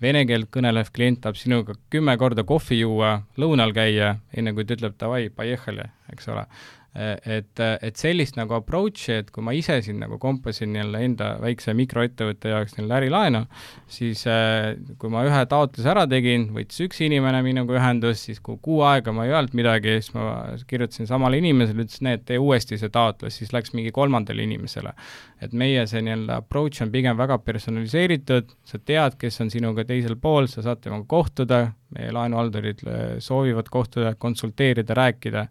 [0.00, 4.74] Vene keelt kõnelev klient tahab sinuga kümme korda kohvi juua, lõunal käia, enne kui ta
[4.74, 6.46] ütleb davai, pojehali, eks ole
[6.94, 11.74] et, et sellist nagu approach'i, et kui ma ise siin nagu kompasin jälle enda väikse
[11.78, 13.44] mikroettevõtte jaoks neile ärilaenu,
[13.90, 18.58] siis äh, kui ma ühe taotluse ära tegin, võttis üks inimene minuga ühendust, siis kui
[18.62, 22.78] kuu aega ma ei öelnud midagi, siis ma kirjutasin samale inimesele, ütlesin, et tee uuesti
[22.80, 24.94] see taotlus, siis läks mingi kolmandale inimesele.
[25.40, 30.18] et meie see nii-öelda approach on pigem väga personaliseeritud, sa tead, kes on sinuga teisel
[30.20, 31.60] pool, sa saad temaga kohtuda,
[31.96, 35.46] meie laenuhaldurid äh, soovivad kohtuda, konsulteerida, rääkida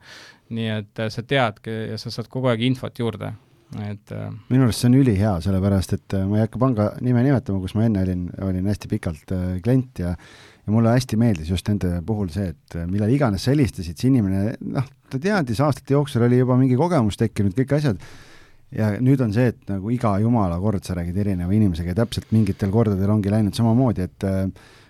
[0.56, 3.32] nii et äh, sa tead ja sa saad kogu aeg infot juurde,
[3.86, 7.24] et äh, minu arust see on ülihea, sellepärast et äh, ma ei hakka panga nime
[7.26, 9.36] nimetama, kus ma enne olin, olin hästi pikalt
[9.66, 10.16] klient ja
[10.70, 14.54] ja mulle hästi meeldis just nende puhul see, et millal iganes sa helistasid, see inimene,
[14.70, 18.04] noh, ta teadis, aastate jooksul oli juba mingi kogemus tekkinud, kõik asjad,
[18.76, 22.30] ja nüüd on see, et nagu iga jumala kord sa räägid erineva inimesega ja täpselt
[22.36, 24.44] mingitel kordadel ongi läinud samamoodi, et äh,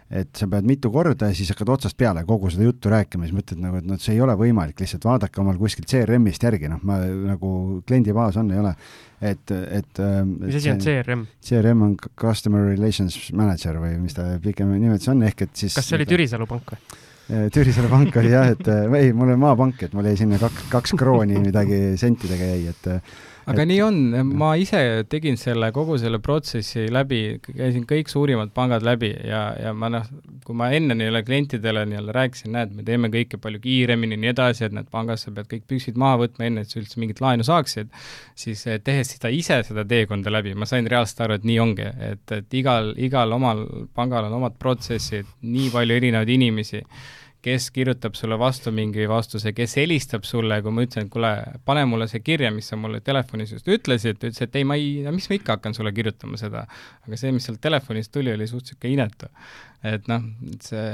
[0.10, 3.36] et sa pead mitu korda ja siis hakkad otsast peale kogu seda juttu rääkima, siis
[3.38, 6.82] mõtled nagu, et noh, see ei ole võimalik, lihtsalt vaadake omal kuskilt CRM-ist järgi, noh,
[6.88, 7.52] ma nagu
[7.86, 8.74] kliendibaas on, ei ole,
[9.22, 11.28] et, et mis asi on CRM?
[11.45, 15.91] CRM on Customer Relations Manager või mis ta pikem nimetus on, ehk et siis kas
[15.91, 17.06] see oli Türisalu pank või?
[17.54, 20.95] Türisalu pank oli jah, et ei, mul oli maapank, et mul jäi sinna kaks, kaks
[20.98, 22.89] krooni midagi sentidega jäi, et
[23.50, 23.70] aga et...
[23.72, 23.98] nii on,
[24.40, 29.74] ma ise tegin selle, kogu selle protsessi läbi, käisin kõik suurimad pangad läbi ja, ja
[29.76, 30.08] ma noh,
[30.46, 34.32] kui ma enne nii-öelda klientidele nii-öelda rääkisin, näed, me teeme kõike palju kiiremini ja nii
[34.34, 37.22] edasi, et näed, pangas sa pead kõik püksid maha võtma, enne et sa üldse mingit
[37.24, 37.94] laenu saaksid,
[38.40, 41.88] siis eh, tehes seda ise, seda teekonda läbi, ma sain reaalselt aru, et nii ongi,
[42.12, 43.66] et, et igal, igal omal
[43.98, 46.84] pangal on omad protsessid, nii palju erinevaid inimesi
[47.41, 51.32] kes kirjutab sulle vastu mingi vastuse, kes helistab sulle, kui ma ütlesin, et kuule,
[51.65, 54.75] pane mulle see kirja, mis sa mulle telefonis just ütlesid, ta ütles, et ei, ma
[54.80, 56.65] ei, mis ma ikka hakkan sulle kirjutama seda.
[57.08, 59.30] aga see, mis sealt telefonist tuli, oli suht niisugune inetu.
[59.88, 60.25] et noh,
[60.65, 60.88] see,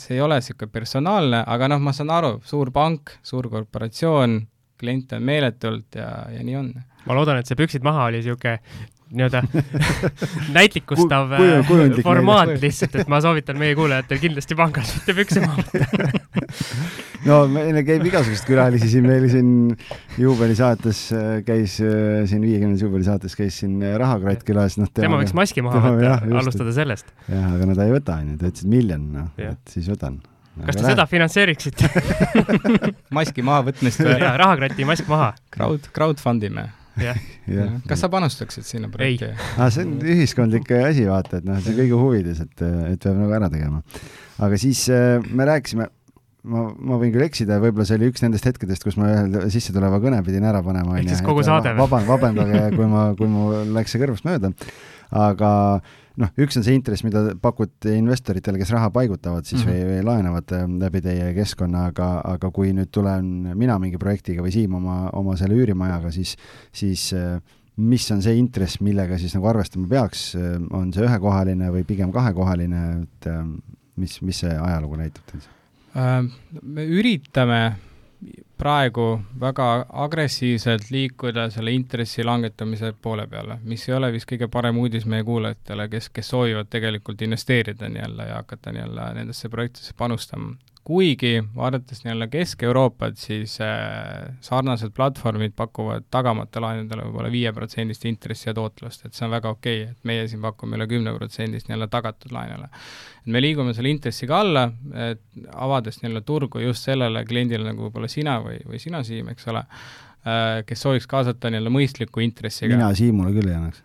[0.00, 4.40] see ei ole niisugune personaalne, aga noh, ma saan aru, suur pank, suur korporatsioon,
[4.80, 6.72] kliente on meeletult ja, ja nii on.
[7.04, 8.56] ma loodan, et see püksid maha oli niisugune
[9.10, 9.42] nii-öelda
[10.56, 11.32] näitlikustav
[11.66, 16.10] Ku, äh, formaat lihtsalt, et ma soovitan meie kuulajatel kindlasti pangas mitte pükse maha võtta.
[17.20, 19.50] No meile käib igasuguseid külalisi siin, meil siin
[20.16, 25.64] juubelisaates äh, käis, äh, siin viiekümnendas juubelisaates käis siin Rahakratt külas, noh tema võiks maski
[25.66, 27.12] maha võtta, jah, alustada sellest.
[27.28, 30.16] jah, aga no ta ei võta, onju, ta ütles, et miljon, noh, et siis võtan.
[30.64, 31.88] Kas te seda finantseeriksite?
[33.16, 34.16] Maski mahavõtmist või?
[34.18, 35.30] jaa, rahakratti mask maha.
[35.54, 36.70] Crowd, crowdfund ime
[37.90, 39.30] kas sa panustaksid sinna projekti?
[39.56, 43.16] Ah, see on ühiskondlik asi, vaata, et noh, see on kõigi huvides, et, et peab
[43.20, 43.82] nagu ära tegema.
[44.40, 45.88] aga siis äh, me rääkisime,
[46.50, 50.00] ma, ma võin küll eksida, võib-olla see oli üks nendest hetkedest, kus ma ühe sissetuleva
[50.02, 50.98] kõne pidin ära panema.
[50.98, 51.84] ehk siis kogu saade või?
[51.84, 54.52] vaban-, vabandage, kui ma, kui mul läks see kõrvust mööda.
[55.10, 55.50] aga
[56.20, 59.76] noh, üks on see intress, mida pakute investoritele, kes raha paigutavad siis mm -hmm.
[59.84, 64.42] või, või laenavad äh, läbi teie keskkonna, aga, aga kui nüüd tulen mina mingi projektiga
[64.42, 66.36] või Siim oma, oma selle üürimajaga, siis,
[66.72, 67.40] siis äh,
[67.76, 72.12] mis on see intress, millega siis nagu arvestama peaks, äh, on see ühekohaline või pigem
[72.12, 73.30] kahekohaline, et
[73.96, 75.48] mis, mis see ajalugu näitab teil?
[76.62, 77.74] me üritame
[78.60, 79.04] praegu
[79.40, 79.66] väga
[80.04, 85.24] agressiivselt liikuda selle intressi langetamise poole peale, mis ei ole vist kõige parem uudis meie
[85.24, 90.52] kuulajatele, kes, kes soovivad tegelikult investeerida nii-öelda ja hakata nii-öelda nendesse projektidesse panustama
[90.84, 98.54] kuigi vaadates nii-öelda Kesk-Euroopat, siis äh, sarnased platvormid pakuvad tagamata laenudele võib-olla viieprotsendist intressi ja
[98.56, 102.32] tootlust, et see on väga okei okay,, et meie siin pakume üle kümneprotsendist nii-öelda tagatud
[102.34, 102.70] laenule.
[103.20, 104.66] et me liigume selle intressiga alla,
[105.10, 109.48] et avades nii-öelda turgu just sellele kliendile, nagu võib-olla sina või, või sina, Siim, eks
[109.52, 109.66] ole
[110.66, 112.74] kes sooviks kaasata nii-öelda mõistliku intressiga.
[112.76, 113.80] mina Siimule küll ei annaks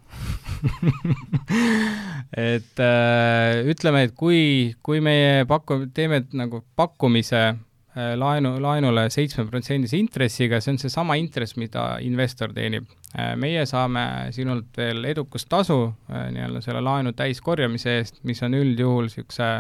[2.56, 9.98] et äh, ütleme, et kui, kui meie paku-, teeme nagu pakkumise äh, laenu, laenule seitsmeprotsendise
[10.00, 12.92] intressiga, see on seesama intress, mida investor teenib.
[13.40, 14.02] meie saame
[14.36, 15.78] sinult veel edukustasu
[16.12, 19.52] nii-öelda selle laenu täiskorjamise eest, mis on üldjuhul niisuguse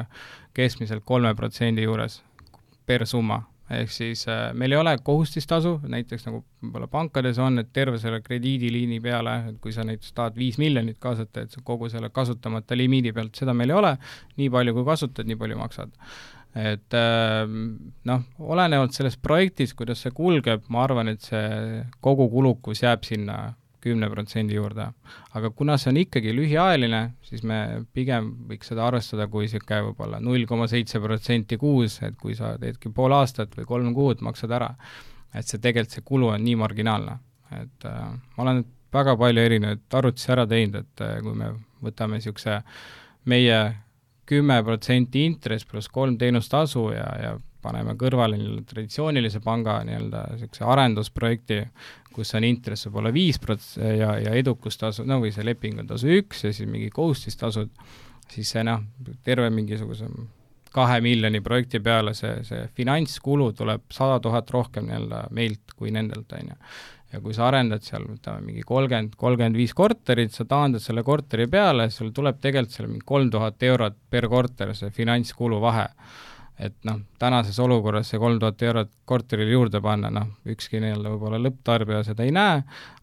[0.56, 2.20] keskmiselt kolme protsendi juures
[2.86, 3.40] per summa
[3.74, 8.22] ehk siis äh, meil ei ole kohustustasu, näiteks nagu võib-olla pankades on, et terve selle
[8.26, 13.14] krediidiliini peale, et kui sa näiteks tahad viis miljonit kaasata, et kogu selle kasutamata limiidi
[13.16, 13.94] pealt, seda meil ei ole,
[14.38, 15.94] nii palju kui kasutad, nii palju maksad.
[16.56, 17.42] et äh,
[18.08, 23.56] noh, olenevalt sellest projektist, kuidas see kulgeb, ma arvan, et see kogu kulukus jääb sinna
[23.86, 24.88] kümne protsendi juurde.
[25.38, 27.60] aga kuna see on ikkagi lühiajaline, siis me
[27.94, 32.56] pigem võiks seda arvestada kui niisugune võib-olla null koma seitse protsenti kuus, et kui sa
[32.62, 34.74] teedki pool aastat või kolm kuud, maksad ära,
[35.34, 37.20] et see tegelikult, see kulu on nii marginaalne.
[37.56, 38.06] et äh,
[38.38, 38.64] ma olen
[38.94, 41.52] väga palju erinevaid arvutusi ära teinud, et äh, kui me
[41.86, 42.62] võtame niisuguse
[43.30, 43.60] meie
[44.26, 50.66] kümme protsenti intress pluss kolm teenustasu ja, ja paneme kõrvale nii-öelda traditsioonilise panga nii-öelda niisuguse
[50.70, 51.60] arendusprojekti,
[52.16, 56.10] kus on intress võib-olla viis prots- ja, ja edukustasu, no või see leping on tasu
[56.22, 57.72] üks ja siis mingi kohustustasud,
[58.32, 58.84] siis see noh,
[59.28, 60.10] terve mingisuguse
[60.76, 66.32] kahe miljoni projekti peale see, see finantskulu tuleb sada tuhat rohkem nii-öelda meilt kui nendelt,
[66.36, 66.58] on ju.
[67.14, 71.48] ja kui sa arendad seal, ütleme, mingi kolmkümmend, kolmkümmend viis korterit, sa taandad selle korteri
[71.52, 75.88] peale, sul tuleb tegelikult seal mingi kolm tuhat eurot per korter, see finantskulu vahe
[76.60, 81.40] et noh, tänases olukorras see kolm tuhat eurot korterile juurde panna, noh, ükski nii-öelda võib-olla
[81.44, 82.62] lõpptarbija seda ei näe,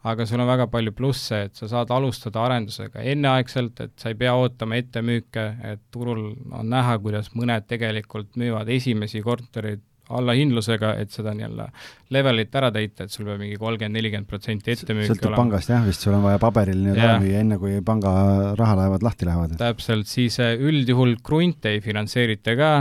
[0.09, 4.19] aga sul on väga palju plusse, et sa saad alustada arendusega enneaegselt, et sa ei
[4.19, 11.13] pea ootama ettemüüke, et turul on näha, kuidas mõned tegelikult müüvad esimesi kortereid allahindlusega, et
[11.15, 11.69] seda nii-öelda
[12.13, 15.43] levelit ära täita, et sul peab mingi kolmkümmend, nelikümmend protsenti ettemüüki sõltub olema.
[15.45, 18.13] pangast jah, vist sul on vaja paberil nii-öelda ära müüa, enne kui panga
[18.59, 19.55] rahalaevad lahti lähevad.
[19.61, 22.73] täpselt, siis eh, üldjuhul krunte ei finantseerita ka,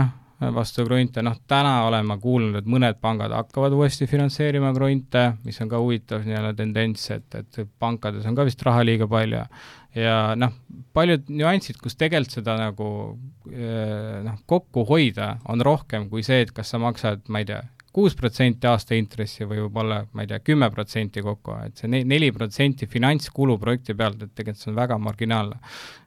[0.50, 5.60] vastu krunte, noh täna olen ma kuulnud, et mõned pangad hakkavad uuesti finantseerima krunte, mis
[5.62, 9.44] on ka huvitav nii-öelda tendents, et, et pankades on ka vist raha liiga palju.
[9.94, 10.54] Ja noh,
[10.96, 12.88] paljud nüansid, kus tegelikult seda nagu
[13.52, 17.60] eh, noh, kokku hoida on rohkem kui see, et kas sa maksad, ma ei tea,
[17.92, 22.88] kuus protsenti aastaintressi või võib-olla, ma ei tea, kümme protsenti kokku, et see neli protsenti
[22.90, 25.58] finantskulu projekti pealt, et tegelikult see on väga marginaalne.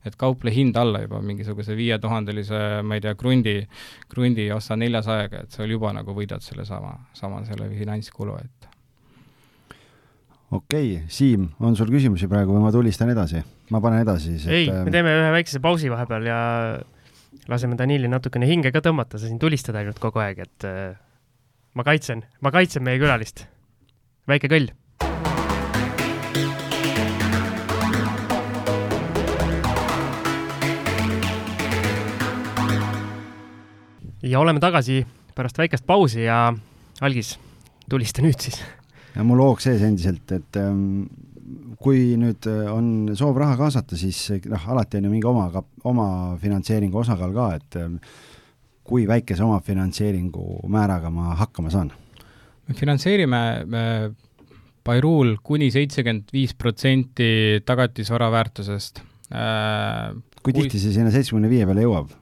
[0.05, 3.55] et kauple hind alla juba mingisuguse viietuhandelise, ma ei tea, krundi,
[4.09, 8.69] krundi osta neljasajaga, et sa juba nagu võidad selle sama, sama selle finantskulu, et
[10.51, 13.43] okei okay,, Siim, on sul küsimusi praegu või ma tulistan edasi?
[13.73, 14.49] ma panen edasi siis.
[14.49, 16.37] ei, me ähm, teeme ühe väikese pausi vahepeal ja
[17.49, 20.95] laseme Danilil natukene hinge ka tõmmata, sa siin tulistad ainult kogu aeg, et äh,
[21.75, 23.45] ma kaitsen, ma kaitsen meie külalist.
[24.27, 24.71] väike kõll.
[34.25, 35.03] ja oleme tagasi
[35.35, 36.47] pärast väikest pausi ja
[37.01, 37.35] Algis,
[37.89, 38.61] tulista nüüd siis.
[39.13, 41.03] ja mul hoog sees endiselt, et ähm,
[41.83, 45.51] kui nüüd äh, on soov raha kaasata, siis noh, alati on ju mingi oma,
[45.83, 46.07] oma
[46.41, 47.99] finantseeringu osakaal ka, et ähm,
[48.85, 51.91] kui väikese omafinantseeringu määraga ma hakkama saan?
[52.65, 53.41] me finantseerime
[54.85, 59.01] Bayrul kuni seitsekümmend viis protsenti tagatisvara väärtusest.
[59.33, 60.13] Äh,
[60.45, 62.13] kui tihti see sinna seitsmekümne viie peale jõuab?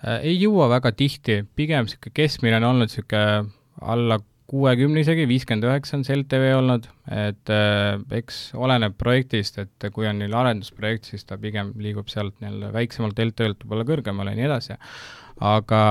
[0.00, 4.16] Äh, ei jõua väga tihti, pigem niisugune keskmine on olnud niisugune alla
[4.50, 10.08] kuuekümne isegi, viiskümmend üheksa on see LTV olnud, et äh, eks oleneb projektist, et kui
[10.08, 14.48] on neil arendusprojekt, siis ta pigem liigub sealt nii-öelda väiksemalt LTV-lt võib-olla kõrgemale ja nii
[14.48, 14.80] edasi
[15.40, 15.82] aga,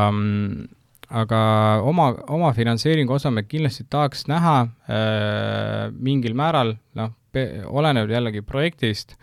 [1.09, 1.41] aga
[1.89, 7.15] oma, oma finantseeringu osa me kindlasti tahaks näha äh, mingil määral, noh,
[7.69, 9.15] oleneb jällegi projektist,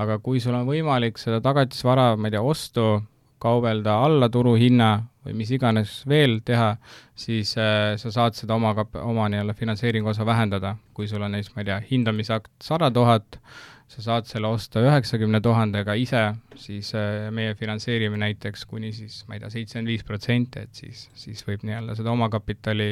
[0.00, 3.00] aga kui sul on võimalik seda tagatisvara, ma ei tea, ostu,
[3.40, 4.90] kaubelda alla turuhinna
[5.24, 6.74] või mis iganes veel teha,
[7.18, 8.72] siis äh, sa saad seda oma
[9.02, 10.76] oma nii-öelda finantseeringu osa vähendada.
[10.94, 13.40] kui sul on näiteks, ma ei tea, hindamisakt sada tuhat,
[13.90, 16.22] sa saad selle osta üheksakümne tuhandega ise,
[16.60, 21.08] siis äh, meie finantseerime näiteks kuni siis, ma ei tea, seitsekümmend viis protsenti, et siis,
[21.18, 22.90] siis võib nii-öelda seda omakapitali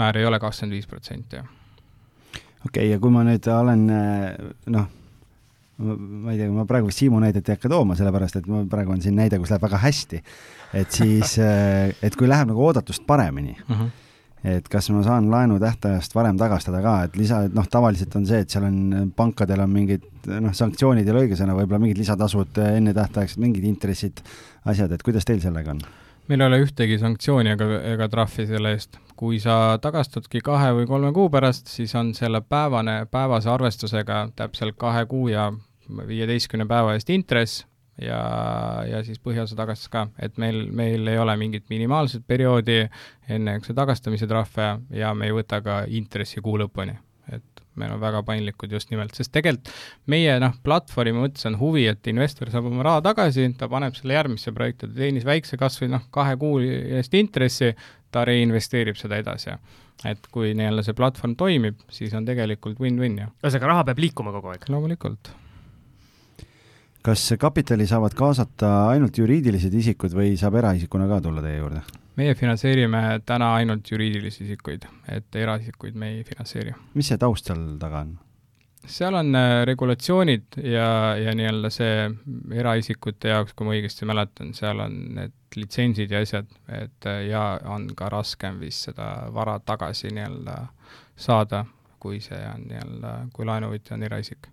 [0.00, 1.42] määr ei ole kakskümmend viis protsenti.
[1.42, 3.84] okei okay,, ja kui ma nüüd olen
[4.72, 4.88] noh,
[5.82, 9.04] ma ei tea, ma praegu Siimu näidet ei hakka tooma, sellepärast et ma praegu on
[9.04, 10.22] siin näide, kus läheb väga hästi.
[10.72, 13.82] et siis, et kui läheb nagu oodatust paremini uh, mhm.
[13.82, 14.11] -huh
[14.44, 18.42] et kas ma saan laenu tähtajast varem tagastada ka, et lisa, noh, tavaliselt on see,
[18.42, 23.40] et seal on, pankadel on mingid noh, sanktsioonid ei ole õigesõna, võib-olla mingid lisatasud ennetähtaegsed,
[23.42, 24.22] mingid intressid,
[24.68, 25.84] asjad, et kuidas teil sellega on?
[26.30, 28.98] meil ei ole ühtegi sanktsiooni ega, ega trahvi selle eest.
[29.18, 34.78] kui sa tagastadki kahe või kolme kuu pärast, siis on selle päevane, päevase arvestusega täpselt
[34.78, 35.52] kahe kuu ja
[36.08, 37.66] viieteistkümne päeva eest intress,
[38.04, 38.20] ja,
[38.88, 42.82] ja siis põhiosa tagastas ka, et meil, meil ei ole mingit minimaalset perioodi
[43.30, 46.96] enne, ju, tagastamise trahve ja me ei võta ka intressi kuu lõpuni.
[47.32, 49.70] et meil on väga paindlikud just nimelt, sest tegelikult
[50.10, 54.18] meie noh, platvormi mõttes on huvi, et investor saab oma raha tagasi, ta paneb selle
[54.18, 57.72] järgmisse projekti, ta teenis väikse kas või noh, kahe kuu eest intressi,
[58.12, 59.56] ta reinvesteerib seda edasi.
[60.08, 63.30] et kui nii-öelda see platvorm toimib, siis on tegelikult win-win ju.
[63.44, 64.68] ühesõnaga, raha peab liikuma kogu aeg?
[64.68, 65.32] loomulikult
[67.02, 71.82] kas kapitali saavad kaasata ainult juriidilised isikud või saab eraisikuna ka tulla teie juurde?
[72.16, 76.74] meie finantseerime täna ainult juriidilisi isikuid, et eraisikuid me ei finantseeri.
[76.94, 78.12] mis see taust seal taga on?
[78.86, 80.88] seal on äh, regulatsioonid ja,
[81.18, 82.10] ja nii-öelda see
[82.58, 87.44] eraisikute jaoks, kui ma õigesti mäletan, seal on need litsentsid ja asjad, et äh, ja
[87.70, 90.58] on ka raskem vist seda vara tagasi nii-öelda
[91.16, 91.64] saada
[92.02, 94.48] kui see on nii-öelda, kui laenuvõtja on eraisik.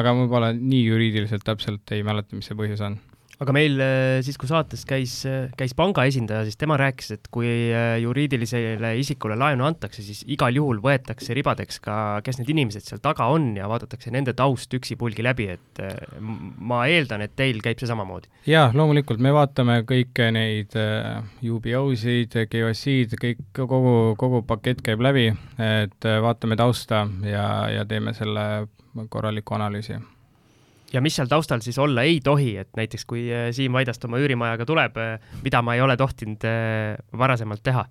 [0.00, 2.98] aga ma pole nii juriidiliselt täpselt ei mäleta, mis see põhjus on
[3.40, 7.30] aga meil äh, siis, kui saates käis, äh, käis panga esindaja, siis tema rääkis, et
[7.32, 11.94] kui äh, juriidilisele isikule laenu antakse, siis igal juhul võetakse ribadeks ka,
[12.26, 15.82] kes need inimesed seal taga on ja vaadatakse nende taust üksipulgi läbi, et
[16.20, 18.28] ma eeldan, et teil käib see samamoodi?
[18.50, 20.76] jaa, loomulikult, me vaatame kõiki neid
[21.40, 28.66] UBO-sid, KYC-d, kõik, kogu, kogu pakett käib läbi, et vaatame tausta ja, ja teeme selle
[29.08, 29.96] korraliku analüüsi
[30.92, 34.20] ja mis seal taustal siis olla ei tohi, et näiteks kui äh, Siim Vaidast oma
[34.20, 37.86] üürimajaga tuleb, äh, mida ma ei ole tohtinud äh, varasemalt teha?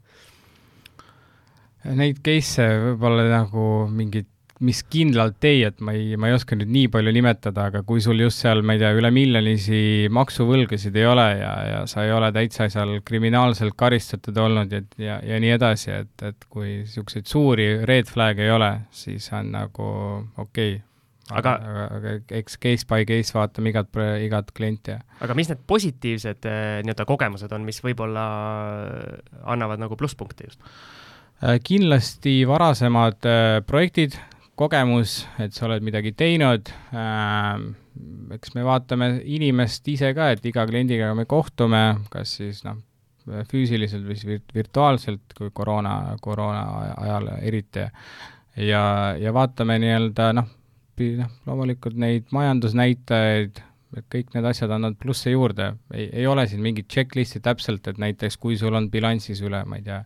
[1.95, 3.63] Neid case'e võib-olla nagu
[3.95, 4.27] mingid,
[4.67, 8.03] mis kindlalt ei, et ma ei, ma ei oska nüüd nii palju nimetada, aga kui
[8.03, 12.11] sul just seal, ma ei tea, üle miljonisi maksuvõlgasid ei ole ja, ja sa ei
[12.11, 17.31] ole täitsa seal kriminaalselt karistatud olnud ja, ja, ja nii edasi, et, et kui niisuguseid
[17.31, 19.89] suuri red flag'e ei ole, siis on nagu
[20.35, 20.88] okei okay
[21.29, 24.95] aga, aga, aga eks case by case vaatame igat, igat klienti.
[25.21, 28.25] aga mis need positiivsed eh, nii-öelda kogemused on, mis võib-olla
[29.49, 30.63] annavad nagu plusspunkte just?
[31.39, 34.17] Äh, kindlasti varasemad äh, projektid,
[34.59, 37.61] kogemus, et sa oled midagi teinud äh,,
[38.35, 42.81] eks me vaatame inimest ise ka, et iga kliendiga me kohtume, kas siis noh,
[43.47, 46.63] füüsiliselt või siis virtuaalselt, kui koroona, koroona
[47.05, 47.87] ajal eriti,
[48.59, 48.83] ja,
[49.19, 50.51] ja vaatame nii-öelda noh,
[50.99, 53.61] appi, noh, loomulikult neid majandusnäitajaid,
[54.11, 58.37] kõik need asjad annavad plusse juurde, ei, ei ole siin mingit checklist'i täpselt, et näiteks
[58.37, 60.03] kui sul on bilansis üle, ma ei tea,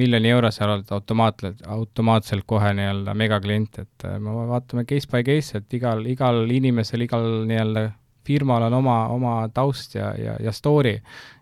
[0.00, 5.22] miljoni euro, sa oled automaatselt, automaatselt kohe nii-öelda megaklient, et äh, me vaatame case by
[5.26, 7.90] case, et igal, igal inimesel, igal nii-öelda
[8.26, 10.96] firmal on oma, oma taust ja, ja, ja story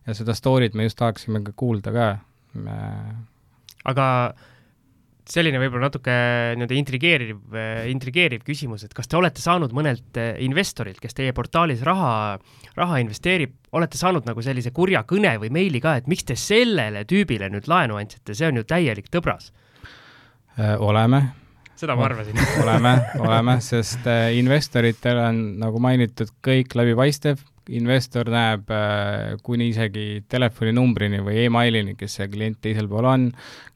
[0.07, 2.07] ja seda story't me just tahaksime ka kuulda ka.
[3.85, 4.07] aga
[5.29, 6.15] selline võib-olla natuke
[6.57, 7.41] nii-öelda intrigeeriv,
[7.93, 12.39] intrigeeriv küsimus, et kas te olete saanud mõnelt eh, investorilt, kes teie portaalis raha,
[12.79, 17.05] raha investeerib, olete saanud nagu sellise kurja kõne või meili ka, et miks te sellele
[17.09, 19.53] tüübile nüüd laenu andsite, see on ju täielik tõbras?
[20.57, 21.23] Äh, oleme.
[21.79, 27.45] seda ma arvasin oleme, oleme, sest äh, investoritel on, nagu mainitud, kõik läbipaistev
[27.77, 33.29] investor näeb äh, kuni isegi telefoninumbrini või emailini, kes see klient teisel pool on,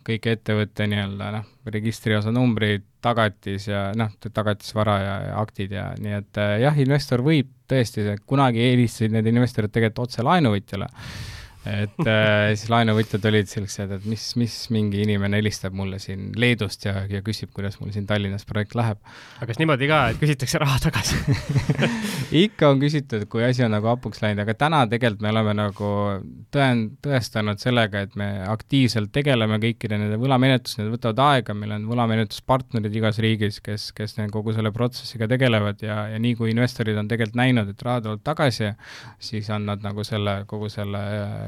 [0.07, 6.16] kõik ettevõtte nii-öelda noh, registriosa numbrid, tagatis ja noh, tagatisvara ja, ja aktid ja nii
[6.18, 10.88] et äh, jah, investor võib tõesti, kunagi eelistasid need investorid tegelikult otse laenuvõtjale
[11.69, 16.89] et äh, siis laenuvõtjad olid sellised, et mis, mis mingi inimene helistab mulle siin Leedust
[16.89, 18.99] ja, ja küsib, kuidas mul siin Tallinnas projekt läheb.
[19.39, 21.21] aga kas niimoodi ka, et küsitakse raha tagasi
[22.45, 25.93] ikka on küsitud, kui asi on nagu hapuks läinud, aga täna tegelikult me oleme nagu
[26.55, 31.87] tõen-, tõestanud sellega, et me aktiivselt tegeleme kõikide nende võlamenetlustega, need võtavad aega, meil on
[31.91, 37.11] võlamenetluspartnerid igas riigis, kes, kes kogu selle protsessiga tegelevad ja, ja nii kui investorid on
[37.11, 38.73] tegelikult näinud, et raha tuleb tagasi,
[39.23, 41.03] siis on nad nagu selle, kogu selle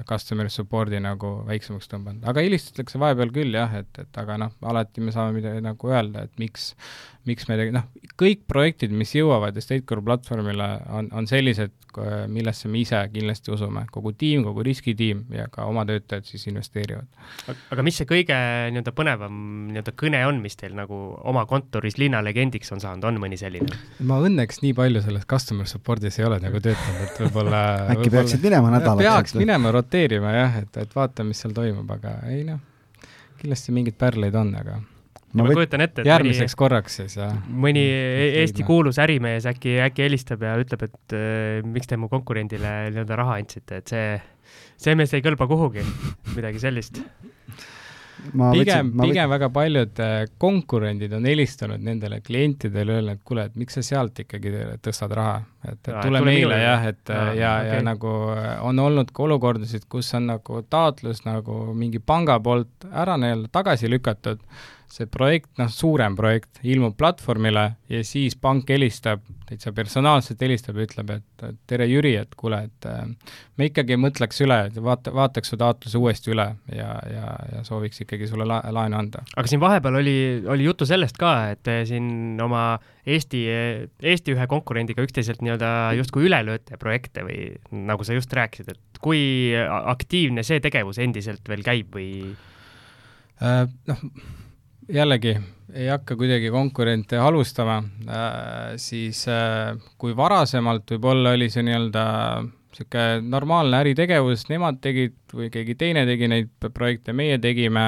[0.08, 5.04] customer support'i nagu väiksemaks tõmmanud, aga helistatakse vahepeal küll jah, et, et aga noh, alati
[5.04, 6.72] me saame midagi nagu öelda, et miks,
[7.28, 7.86] miks me noh,
[8.20, 11.72] kõik projektid, mis jõuavad Estatecore platvormile, on, on sellised,
[12.30, 17.06] millesse me ise kindlasti usume, kogu tiim, kogu riskitiim ja ka oma töötajad siis investeerivad.
[17.70, 18.36] aga mis see kõige
[18.74, 19.36] nii-öelda põnevam
[19.70, 23.78] nii-öelda kõne on, mis teil nagu oma kontoris linnalegendiks on saanud, on mõni selline?
[24.02, 27.62] ma õnneks nii palju selles customer support'is ei ole nagu töötanud, et võib-olla
[27.94, 29.06] äkki võib peaksid minema nädalaks?
[29.06, 32.58] peaks minema, roteerima jah, et, et vaatame, mis seal toimub, aga ei noh,
[33.38, 34.80] kindlasti mingeid pärleid on, aga
[35.34, 37.34] ma, ma kujutan ette, et järgmiseks mõni, korraks siis, jah.
[37.64, 37.84] mõni
[38.44, 43.20] Eesti kuulus ärimees äkki, äkki helistab ja ütleb, et äh, miks te mu konkurendile nii-öelda
[43.20, 44.10] raha andsite, et see,
[44.80, 45.84] see mees ei kõlba kuhugi,
[46.36, 47.00] midagi sellist.
[48.54, 53.74] pigem, pigem väga paljud äh, konkurendid on helistanud nendele klientidele, öelnud, et kuule, et miks
[53.80, 54.54] sa sealt ikkagi
[54.86, 57.74] tõstad raha, et, et tule meile jah, et ja, ja, okay.
[57.74, 62.86] ja nagu äh, on olnud ka olukordasid, kus on nagu taotlus nagu mingi panga poolt
[62.92, 64.46] ära nii-öelda tagasi lükatud
[64.94, 70.86] see projekt, noh, suurem projekt ilmub platvormile ja siis pank helistab, täitsa personaalselt helistab ja
[70.86, 75.58] ütleb, et tere, Jüri, et kuule, et äh, me ikkagi mõtleks üle, vaata, vaataks su
[75.60, 79.24] taotluse uuesti üle ja, ja, ja sooviks ikkagi sulle la laenu anda.
[79.34, 80.16] aga siin vahepeal oli,
[80.54, 82.66] oli juttu sellest ka, et te siin oma
[83.04, 83.42] Eesti,
[84.00, 85.68] Eesti ühe konkurendiga üksteiselt nii-öelda
[85.98, 87.50] justkui üle lööte projekte või
[87.90, 92.32] nagu sa just rääkisid, et kui aktiivne see tegevus endiselt veel käib või?
[93.42, 94.06] Äh, noh,
[94.88, 95.36] jällegi
[95.74, 97.78] ei hakka kuidagi konkurente halvustama
[98.08, 102.04] äh,, siis äh, kui varasemalt võib-olla oli see nii-öelda
[102.74, 107.84] niisugune normaalne äritegevus, nemad tegid või keegi teine tegi neid projekte, meie tegime,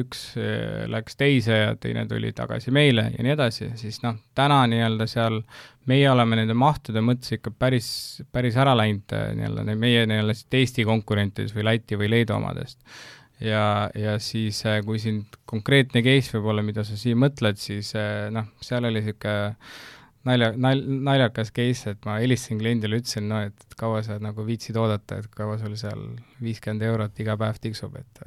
[0.00, 4.62] üks äh, läks teise ja teine tuli tagasi meile ja nii edasi, siis noh, täna
[4.70, 5.40] nii-öelda seal
[5.88, 7.88] meie oleme nende mahtude mõttes ikka päris,
[8.32, 12.80] päris ära läinud nii-öelda meie nii-öelda Eesti konkurentides või Läti või Leedu omadest
[13.40, 18.26] ja, ja siis, äh, kui siin konkreetne case võib-olla, mida sa siin mõtled, siis äh,
[18.34, 19.54] noh, seal oli niisugune
[20.26, 24.78] nalja, nal-, naljakas case, et ma helistasin kliendile, ütlesin, no et kaua sa nagu viitsid
[24.80, 26.02] oodata, et kaua sul seal
[26.42, 28.22] viiskümmend eurot iga päev tiksub, et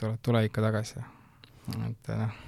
[0.00, 1.02] tule, tule ikka tagasi.
[1.90, 2.42] et noh,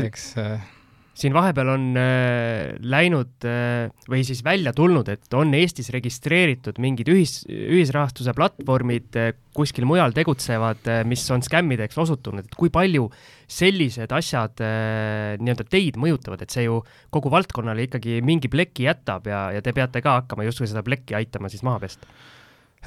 [0.00, 0.72] eks äh,
[1.14, 7.10] siin vahepeal on äh, läinud äh, või siis välja tulnud, et on Eestis registreeritud mingid
[7.12, 13.06] ühis, ühisrahastuse platvormid äh, kuskil mujal tegutsevad äh,, mis on skämmideks osutunud, et kui palju
[13.46, 16.82] sellised asjad äh, nii-öelda teid mõjutavad, et see ju
[17.14, 21.14] kogu valdkonnale ikkagi mingi pleki jätab ja, ja te peate ka hakkama justkui seda plekki
[21.20, 22.10] aitama siis maha pesta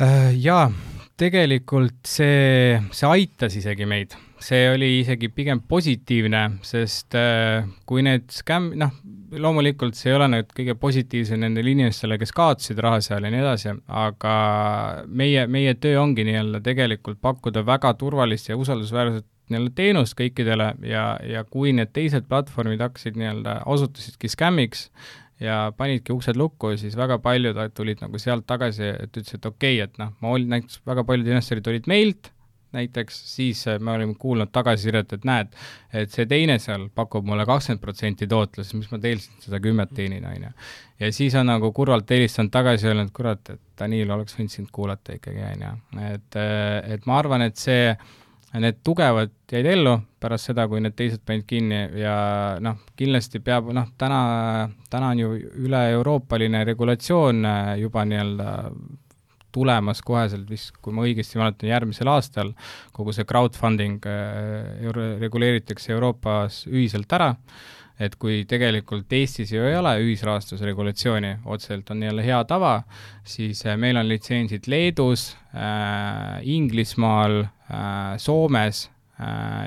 [0.03, 0.33] äh,?
[0.35, 0.67] Jaa,
[1.15, 8.27] tegelikult see, see aitas isegi meid see oli isegi pigem positiivne, sest äh, kui need
[8.33, 8.93] skäm-, noh,
[9.37, 13.43] loomulikult see ei ole nüüd kõige positiivsem nendele inimestele, kes kaotasid raha seal ja nii
[13.43, 14.35] edasi, aga
[15.07, 21.05] meie, meie töö ongi nii-öelda tegelikult pakkuda väga turvalist ja usaldusväärset nii-öelda teenust kõikidele ja,
[21.23, 24.89] ja kui need teised platvormid hakkasid nii-öelda, osutusidki skämmiks,
[25.39, 29.77] ja panidki uksed lukku, siis väga paljud tulid nagu sealt tagasi, et ütlesid, et okei
[29.77, 32.31] okay,, et noh, ma olin, näiteks väga paljud investorid olid meilt,
[32.77, 35.55] näiteks, siis äh, me olime kuulnud tagasisidet, et näed,
[35.93, 40.27] et see teine seal pakub mulle kakskümmend protsenti tootlust, mis ma teil seda kümmet teenin,
[40.29, 40.53] on ju.
[41.01, 45.17] ja siis on nagu kurvalt helistanud tagasi, öelnud, kurat, et Danil oleks võinud sind kuulata
[45.17, 45.73] ikkagi, on ju.
[46.13, 47.91] et, äh, et ma arvan, et see,
[48.57, 52.15] need tugevad jäid ellu pärast seda, kui need teised panid kinni ja
[52.63, 54.21] noh, kindlasti peab, noh, täna,
[54.89, 55.33] täna on ju
[55.67, 58.53] üle-euroopaline regulatsioon äh, juba nii-öelda
[59.55, 62.53] tulemas koheselt vist, kui ma õigesti mäletan, järgmisel aastal
[62.95, 67.33] kogu see crowdfunding äh, euro, reguleeritakse Euroopas ühiselt ära,
[67.99, 72.81] et kui tegelikult Eestis ju ei ole ühisrahastuse regulatsiooni, otseselt on jälle hea tava,
[73.25, 78.87] siis äh, meil on litsentsid Leedus äh,, Inglismaal äh,, Soomes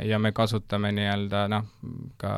[0.07, 1.64] ja me kasutame nii-öelda noh,
[2.20, 2.32] ka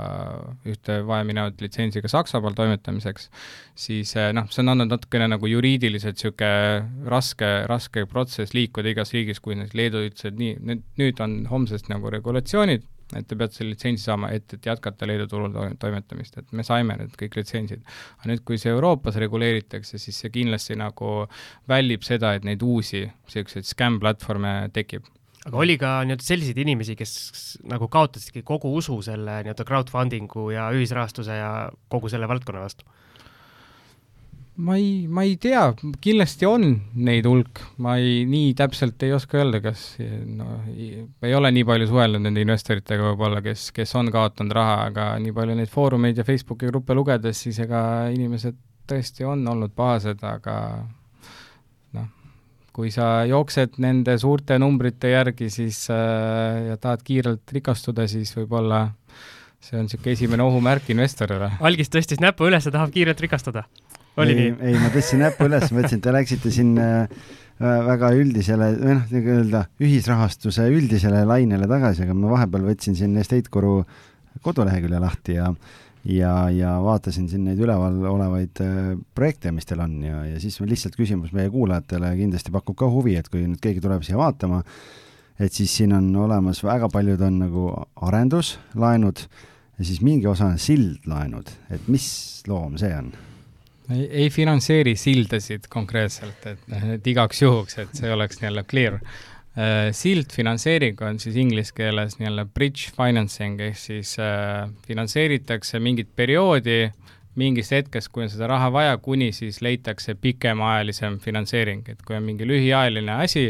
[0.68, 3.28] ühte vajaminevat litsentsi ka Saksamaal toimetamiseks,
[3.76, 9.12] siis äh, noh, see on andnud natukene nagu juriidiliselt niisugune raske, raske protsess liikuda igas
[9.12, 12.88] riigis, kui nüüd Leedu ütles, et nii, nüüd on homsest nagu regulatsioonid,
[13.18, 16.96] et te peate selle litsentsi saama, et, et jätkata Leedu turul toimetamist, et me saime
[16.96, 17.84] need kõik litsentsid.
[18.22, 21.26] aga nüüd, kui see Euroopas reguleeritakse, siis see kindlasti nagu
[21.68, 25.12] väldib seda, et neid uusi niisuguseid skämm-platvorme tekib
[25.46, 27.12] aga oli ka nii-öelda selliseid inimesi, kes
[27.70, 31.52] nagu kaotasidki kogu usu selle nii-öelda crowdfunding'u ja ühisrahastuse ja
[31.92, 32.86] kogu selle valdkonna vastu?
[34.62, 35.62] ma ei, ma ei tea,
[36.04, 39.86] kindlasti on neid hulk, ma ei, nii täpselt ei oska öelda, kas
[40.28, 45.06] no ei ole nii palju suhelnud nende investoritega võib-olla, kes, kes on kaotanud raha, aga
[45.24, 47.82] nii palju neid foorumeid ja Facebooki gruppe lugedes, siis ega
[48.12, 48.58] inimesed
[48.92, 50.56] tõesti on olnud pahased, aga
[52.72, 58.86] kui sa jooksed nende suurte numbrite järgi, siis äh, ja tahad kiirelt rikastuda, siis võib-olla
[59.62, 61.52] see on niisugune esimene ohumärk investorile.
[61.62, 63.64] algis tõstis näpu üles ja tahab kiirelt rikastada.
[64.16, 64.72] oli ei, nii?
[64.72, 67.28] ei, ma tõstsin näpu üles, ma ütlesin, et te läksite siin äh,
[67.60, 73.14] väga üldisele või noh, nagu öelda, ühisrahastuse üldisele lainele tagasi, aga ma vahepeal võtsin siin
[73.20, 73.82] Estate Guru
[74.42, 75.52] kodulehekülje lahti ja
[76.04, 80.58] ja, ja vaatasin siin neid üleval olevaid äh, projekte, mis teil on ja, ja siis
[80.60, 84.62] lihtsalt küsimus meie kuulajatele kindlasti pakub ka huvi, et kui nüüd keegi tuleb siia vaatama,
[85.42, 87.66] et siis siin on olemas, väga paljud on nagu
[88.08, 89.26] arenduslaenud
[89.78, 92.08] ja siis mingi osa on sildlaenud, et mis
[92.50, 93.12] loom see on?
[93.92, 98.98] ei, ei finantseeri sildasid konkreetselt, et, et igaks juhuks, et see oleks nii-öelda clear
[99.92, 106.86] sildfinantseering on siis inglise keeles nii-öelda bridge financing ehk siis äh, finantseeritakse mingit perioodi
[107.36, 112.24] mingist hetkest, kui on seda raha vaja, kuni siis leitakse pikemaajalisem finantseering, et kui on
[112.26, 113.46] mingi lühiajaline asi,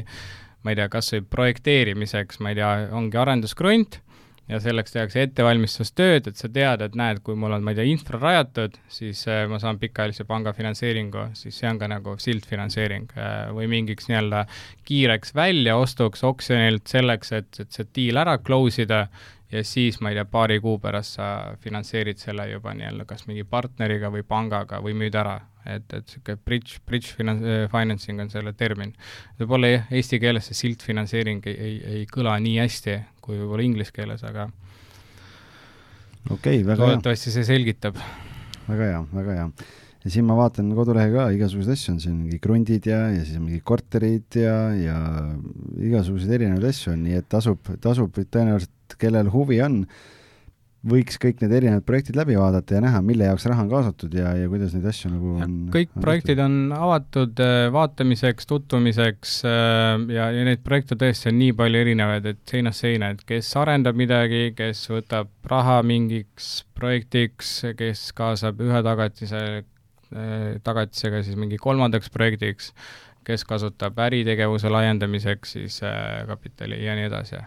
[0.63, 3.99] ma ei tea, kas või projekteerimiseks, ma ei tea, ongi arenduskrunt
[4.53, 7.89] ja selleks tehakse ettevalmistustööd, et sa tead, et näed, kui mul on, ma ei tea,
[7.89, 13.13] infra rajatud, siis äh, ma saan pikaajalise panga finantseeringu, siis see on ka nagu sildfinantseering
[13.17, 14.45] äh, või mingiks nii-öelda
[14.89, 19.07] kiireks väljaostuks oksjonilt selleks, et, et see deal ära close ida
[19.53, 21.27] ja siis, ma ei tea, paari kuu pärast sa
[21.61, 25.37] finantseerid selle juba nii-öelda kas mingi partneriga või pangaga või müüd ära,
[25.67, 27.43] et, et niisugune bridge, bridge finan-,
[27.73, 28.95] financing on selle termin.
[29.41, 34.25] võib-olla eesti keeles see sildfinantseering ei, ei, ei kõla nii hästi kui võib-olla inglise keeles,
[34.25, 34.49] aga
[36.31, 36.89] okei okay,, väga hea.
[36.89, 38.01] loodetavasti see selgitab.
[38.67, 39.49] väga hea, väga hea
[40.03, 43.39] ja siin ma vaatan kodulehe ka, igasuguseid asju on siin, mingi krundid ja, ja siis
[43.39, 44.99] mingi korterid ja, ja
[45.79, 49.82] igasuguseid erinevaid asju on, nii et tasub, tasub tõenäoliselt kellel huvi on,
[50.82, 54.32] võiks kõik need erinevad projektid läbi vaadata ja näha, mille jaoks raha on kaasatud ja,
[54.34, 60.03] ja kuidas neid asju nagu on kõik on projektid on avatud äh, vaatamiseks, tutvumiseks äh,
[60.16, 63.99] ja, ja neid projekte tõesti on nii palju erinevaid, et seinast seina, et kes arendab
[63.99, 70.36] midagi, kes võtab raha mingiks projektiks, kes kaasab ühe tagatise, äh,
[70.66, 72.72] tagatisega siis mingi kolmandaks projektiks,
[73.22, 75.78] kes kasutab äritegevuse laiendamiseks siis
[76.26, 77.38] kapitali ja nii edasi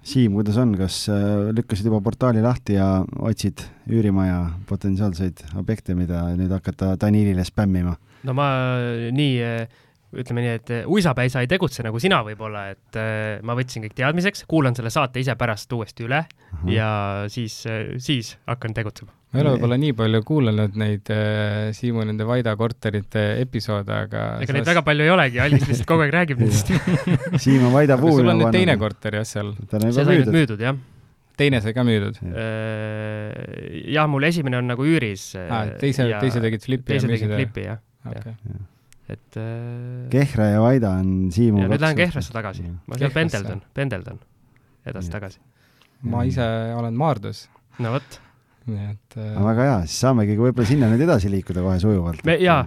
[0.00, 4.38] Siim, kuidas on, kas äh, lükkasid juba portaali lahti ja otsid üürimaja
[4.68, 7.96] potentsiaalseid objekte, mida nüüd hakata Danilile spämmima?
[8.24, 8.48] no ma
[9.12, 9.84] nii, äh,
[10.16, 14.44] ütleme nii, et uisapäisa ei tegutse nagu sina võib-olla, et äh, ma võtsin kõik teadmiseks,
[14.50, 16.66] kuulan selle saate ise pärast uuesti üle Aha.
[16.70, 16.90] ja
[17.32, 17.62] siis,
[18.02, 22.56] siis hakkan tegutsema ma ei ole võib-olla nii palju kuulanud neid äh, Siimu nende Vaida
[22.58, 26.72] korterite episoode, aga ega neid väga palju ei olegi, Allis lihtsalt kogu aeg räägib nendest
[27.44, 29.52] Siim on Vaida puhul sul on nüüd teine korter jah seal?
[29.70, 30.80] see sai nüüd müüdud, jah.
[31.38, 32.18] teine sai ka müüdud?
[32.26, 35.76] Äh, jah, mul esimene on nagu üüris ah,.
[35.78, 37.78] teise, teise tegid flipi teise tegid flipi, jah
[38.10, 38.34] okay..
[39.10, 40.08] Et äh...
[40.12, 44.18] Kehra ja Vaida on Siimu ja nüüd lähen Kehrasse tagasi, ma seal pendeldan, pendeldan
[44.86, 45.40] edasi-tagasi.
[46.10, 47.46] ma ise olen Maardus.
[47.78, 48.20] no vot
[48.70, 49.38] nii et äh....
[49.44, 52.22] väga hea, siis saamegi võib-olla sinna nüüd edasi liikuda kohe sujuvalt.
[52.28, 52.62] me jaa,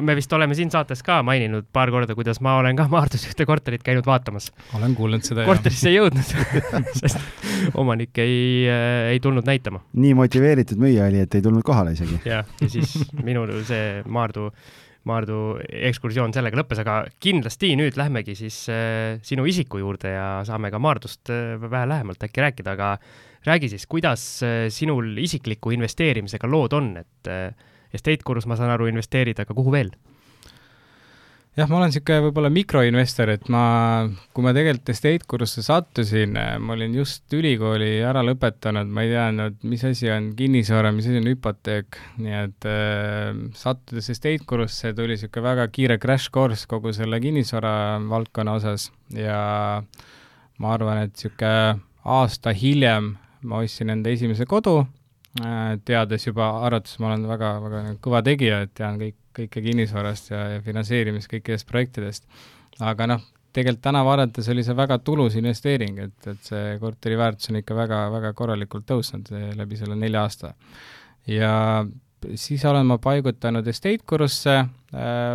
[0.00, 3.46] me vist oleme siin saates ka maininud paar korda, kuidas ma olen ka Maardus ühte
[3.48, 4.50] korterit käinud vaatamas.
[4.78, 5.46] olen kuulnud seda.
[5.48, 6.34] korterisse ei jõudnud
[7.00, 9.84] sest omanik ei äh,, ei tulnud näitama.
[9.92, 12.22] nii motiveeritud müüja oli, et ei tulnud kohale isegi.
[12.28, 14.50] jah, ja siis minul see Maardu
[15.08, 15.38] Maardu
[15.88, 20.80] ekskursioon sellega lõppes, aga kindlasti nüüd lähmegi siis äh, sinu isiku juurde ja saame ka
[20.82, 22.90] Maardust äh, vähe lähemalt äkki rääkida, aga
[23.48, 27.32] räägi siis, kuidas äh, sinul isikliku investeerimisega lood on, et
[27.96, 29.94] estate kurus, ma saan aru, investeerid, aga kuhu veel?
[31.58, 33.62] Jah, ma olen niisugune võib-olla mikroinvestor, et ma,
[34.34, 39.12] kui ma tegelikult estate kurusse sattusin, äh, ma olin just ülikooli ära lõpetanud, ma ei
[39.14, 44.94] teadnud, mis asi on kinnisvara, mis asi on hüpoteek, nii et äh, sattudes estate kurusse
[44.96, 47.74] tuli niisugune väga kiire crash course kogu selle kinnisvara
[48.10, 49.40] valdkonna osas ja
[50.60, 51.80] ma arvan, et niisugune
[52.10, 54.82] aasta hiljem ma ostsin enda esimese kodu,
[55.40, 60.32] äh, teades juba, arvates ma olen väga, väga kõva tegija, et tean kõik, kõike kinnisvarast
[60.32, 62.26] ja, ja finantseerimist kõikidest projektidest.
[62.80, 67.50] aga noh, tegelikult täna vaadates oli see väga tulus investeering, et, et see korteri väärtus
[67.50, 70.54] on ikka väga, väga korralikult tõusnud eh, läbi selle nelja aasta.
[71.26, 71.52] ja
[72.34, 74.70] siis olen ma paigutanud estate kurusse äh,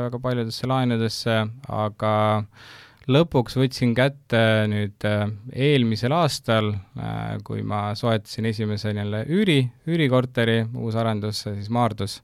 [0.07, 1.37] väga paljudesse laenudesse,
[1.83, 2.73] aga äh,
[3.11, 10.63] lõpuks võtsin kätte nüüd äh, eelmisel aastal, äh, kui ma soetasin esimese nii-öelda üüri, üürikorteri,
[10.81, 12.19] uus arendus siis Maardus,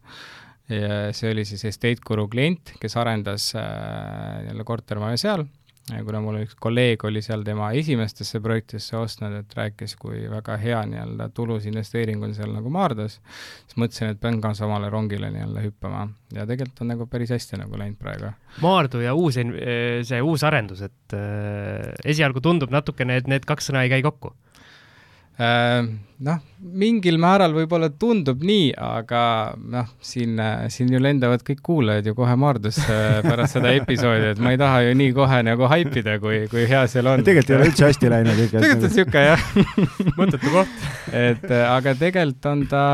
[0.69, 5.45] ja see oli siis Estate Guru klient, kes arendas äh, jälle kortermaja seal.
[5.91, 10.77] Kuna mul üks kolleeg oli seal tema esimestesse projektidesse ostnud, et rääkis, kui väga hea
[10.87, 13.17] nii-öelda tulus investeering on seal nagu Maardus,
[13.65, 16.05] siis mõtlesin, et pean ka samale rongile nii-öelda hüppama.
[16.37, 18.29] Ja tegelikult on nagu päris hästi nagu läinud praegu.
[18.63, 23.83] Maardu ja uus, see uus arendus, et äh, esialgu tundub natukene, et need kaks sõna
[23.83, 24.35] ei käi kokku
[25.41, 29.21] noh, mingil määral võib-olla tundub nii, aga
[29.57, 30.37] noh, siin,
[30.73, 34.83] siin ju lendavad kõik kuulajad ju kohe Maardusse pärast seda episoodi, et ma ei taha
[34.85, 37.23] ju nii kohe nagu haipida, kui, kui hea seal on.
[37.25, 38.61] tegelikult ei ole üldse hästi läinud ikka.
[38.65, 39.47] tegelikult on niisugune jah
[40.19, 40.85] mõttetu koht.
[41.23, 42.85] et aga tegelikult on ta,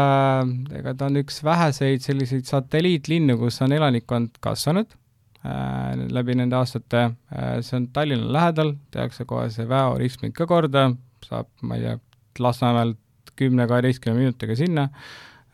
[0.79, 4.95] ega ta on üks väheseid selliseid satelliitlinnu, kus on elanikkond kasvanud
[5.43, 7.59] äh, läbi nende aastate äh,.
[7.59, 10.89] see on Tallinna lähedal, tehakse kohe see väeoristmik ka korda,
[11.27, 11.97] saab, ma ei tea,
[12.43, 12.97] Lasnamäelt
[13.37, 14.87] kümne-kaheteistkümne minutiga sinna.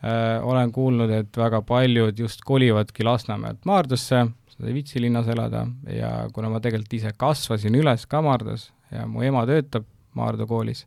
[0.04, 4.26] Äh,, olen kuulnud, et väga paljud just kolivadki Lasnamäelt Maardusse,
[4.58, 9.06] nad ei viitsi linnas elada ja kuna ma tegelikult ise kasvasin üles ka Maardus ja
[9.10, 10.84] mu ema töötab Maardu koolis,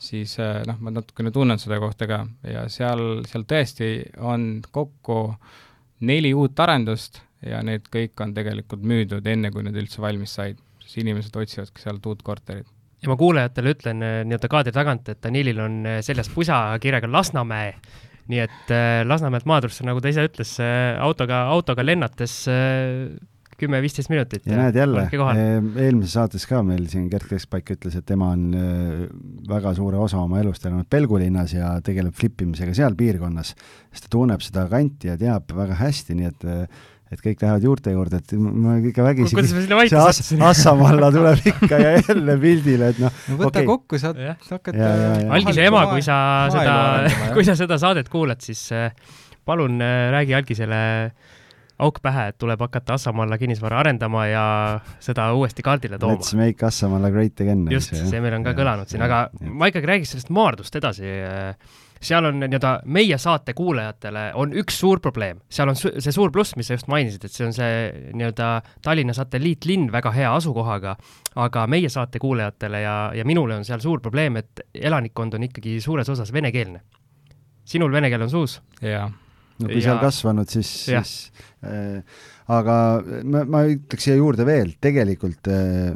[0.00, 2.22] siis äh, noh, ma natukene tunnen seda kohta ka.
[2.48, 3.90] Ja seal, seal tõesti
[4.24, 5.18] on kokku
[6.08, 10.60] neli uut arendust ja need kõik on tegelikult müüdud enne, kui need üldse valmis said,
[10.80, 12.68] siis inimesed otsivadki sealt uut korterit
[13.00, 17.10] ja ma kuulajatele ütlen äh, nii-öelda kaadri tagant, et Danilil on äh, seljas pusa kirjaga
[17.10, 17.74] Lasnamäe.
[18.30, 20.54] nii et äh, Lasnamäelt Maadrusse, nagu ta ise ütles,
[21.02, 22.44] autoga, autoga lennates
[23.60, 24.46] kümme-viisteist minutit.
[24.46, 28.46] ja näed jälle, eelmises saates ka meil siin Gerd Keskpaik ütles, et tema on
[29.48, 33.52] väga suure osa oma elust elanud Pelgulinnas ja tegeleb flippimisega seal piirkonnas,
[33.90, 36.48] sest ta tunneb seda kanti ja teab väga hästi, nii et
[37.10, 40.46] et kõik lähevad juurte juurde, et ma ikka vägisi kuidas me sinna vait sattusime?
[40.50, 43.66] Assamalla tuleb ikka ja jälle pildile, et noh no võta okay.
[43.66, 44.92] kokku, saad hakata
[45.34, 46.20] Algise ema, kui sa
[46.54, 46.76] seda,
[47.34, 48.94] kui sa seda saadet kuulad, siis äh,
[49.46, 50.80] palun äh, räägi Algisele
[51.80, 54.46] auk pähe, et tuleb hakata Assamalla kinnisvara arendama ja
[55.02, 56.20] seda uuesti kaardile tooma.
[56.20, 57.66] Let's make Assamalla great again.
[57.72, 59.50] just, see meil on ka ja, kõlanud siin, aga ja.
[59.50, 61.54] ma ikkagi räägiks sellest Maardust edasi äh,
[62.00, 66.32] seal on nii-öelda meie saate kuulajatele on üks suur probleem, seal on su see suur
[66.32, 67.74] pluss, mis sa just mainisid, et see on see
[68.16, 68.48] nii-öelda
[68.84, 70.96] Tallinna satelliitlinn väga hea asukohaga,
[71.44, 75.76] aga meie saate kuulajatele ja, ja minule on seal suur probleem, et elanikkond on ikkagi
[75.84, 76.80] suures osas venekeelne.
[77.64, 78.60] sinul vene keel on suus?
[78.82, 79.10] jaa.
[79.60, 79.90] no kui ja...
[79.90, 81.32] seal kasvanud, siis, siis
[81.64, 82.00] äh,
[82.48, 82.78] aga
[83.24, 85.92] ma, ma ütleks siia juurde veel, tegelikult äh,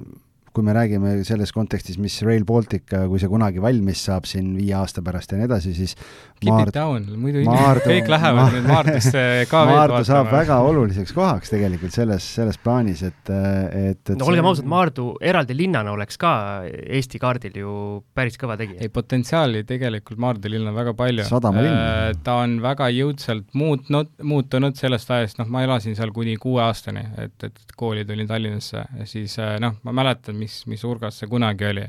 [0.54, 4.76] kui me räägime selles kontekstis, mis Rail Baltic, kui see kunagi valmis saab siin viie
[4.78, 5.96] aasta pärast ja nii edasi, siis
[6.44, 6.68] Keep Maard...
[6.70, 7.88] it down, muidu Maardu...
[7.90, 8.46] kõik lähevad Ma...
[8.52, 14.14] nüüd Maardusse ka Maardu saab väga oluliseks kohaks tegelikult selles, selles plaanis, et, et, et
[14.20, 16.34] no olgem ausad, Maardu eraldi linnana oleks ka
[16.68, 17.74] Eesti kaardil ju
[18.14, 18.82] päris kõva tegija.
[18.84, 21.26] ei, potentsiaali tegelikult Maardu linnal on väga palju.
[21.74, 22.14] äh,.
[22.26, 27.06] ta on väga jõudsalt muutnud, muutunud sellest ajast, noh, ma elasin seal kuni kuue aastani,
[27.26, 31.30] et, et kooli tulin Tallinnasse ja siis äh, noh, ma mäletan, mis, mis hulgas see
[31.30, 31.84] kunagi oli.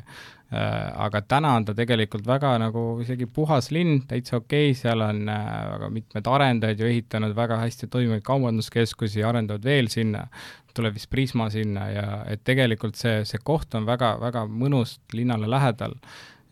[0.55, 5.01] Äh, aga täna on ta tegelikult väga nagu isegi puhas linn, täitsa okei okay,, seal
[5.01, 10.27] on äh, väga mitmed arendajad ju ehitanud väga hästi toimivaid kaubanduskeskusi, arendavad veel sinna,
[10.77, 15.49] tuleb vist Prisma sinna ja et tegelikult see, see koht on väga, väga mõnus linnale
[15.49, 15.97] lähedal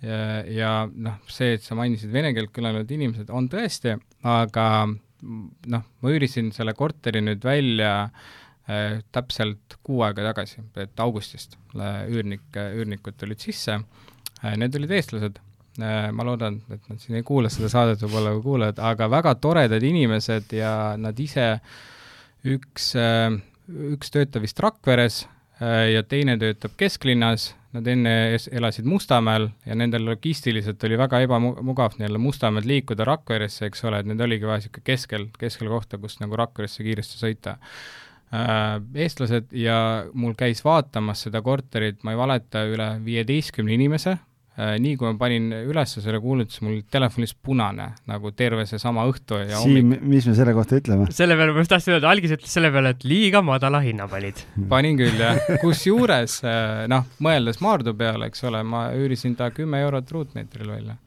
[0.01, 3.93] ja, ja noh, see, et sa mainisid vene keelt kõnelevad inimesed, on tõesti,
[4.25, 11.57] aga noh, ma üürisin selle korteri nüüd välja Äh, täpselt kuu aega tagasi, et augustist
[11.75, 13.79] üürnik, üürnikud tulid sisse,
[14.39, 15.41] äh, need olid eestlased,
[15.81, 19.33] äh, ma loodan, et nad siin ei kuula seda saadet, võib-olla kui kuulavad, aga väga
[19.43, 21.57] toredad inimesed ja nad ise,
[22.47, 22.93] üks,
[23.97, 25.25] üks töötab vist Rakveres
[25.63, 28.11] ja teine töötab kesklinnas, nad enne
[28.51, 34.09] elasid Mustamäel ja nendel logistiliselt oli väga ebamugav nii-öelda Mustamäelt liikuda Rakveresse, eks ole, et
[34.11, 37.55] need oligi vaja niisugune keskel, keskel kohta, kust nagu Rakveresse kiiresti sõita.
[37.55, 38.02] Äh,
[38.33, 39.77] eestlased ja
[40.17, 44.15] mul käis vaatamas seda korterit, ma ei valeta, üle viieteistkümne inimese,
[44.57, 49.43] äh, nii kui ma panin üles selle kuulutuse, mul telefonis punane nagu terve seesama õhtu
[49.43, 51.09] ja Siim hommik..., mis me selle kohta ütleme?
[51.13, 54.41] selle peale ma just tahtsin öelda, algis ütles selle peale, et liiga madala hinna panid.
[54.69, 55.39] panin küll, jah.
[55.63, 60.97] kusjuures äh, noh, mõeldes Maardu peale, eks ole, ma üürisin ta kümme eurot ruutmeetril välja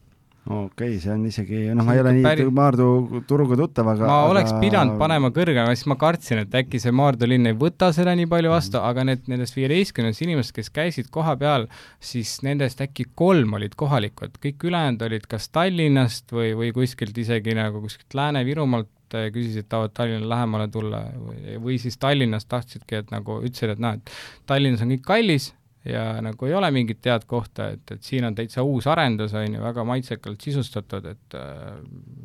[0.47, 2.44] okei okay,, see on isegi, noh, ma ei ole nii päri...
[2.55, 2.86] Maardu
[3.26, 4.30] turuga tuttav, aga ma aga...
[4.34, 8.14] oleks pidanud panema kõrgema, siis ma kartsin, et äkki see Maardu linn ei võta seda
[8.18, 11.66] nii palju vastu aga need, nendest viieteistkümnest inimesest, kes käisid koha peal,
[11.99, 17.57] siis nendest äkki kolm olid kohalikud, kõik ülejäänud olid kas Tallinnast või, või kuskilt isegi
[17.59, 23.14] nagu kuskilt Lääne-Virumaalt eh, küsisid, tahavad Tallinna lähemale tulla või, või siis Tallinnast tahtsidki, et
[23.14, 25.51] nagu ütlesid, et et Tallinnas on kõik kallis
[25.87, 29.59] ja nagu ei ole mingit head kohta, et, et siin on täitsa uus arendus, on
[29.59, 31.78] ju, väga maitsekalt sisustatud, et äh,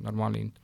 [0.03, 0.57] normaalne hind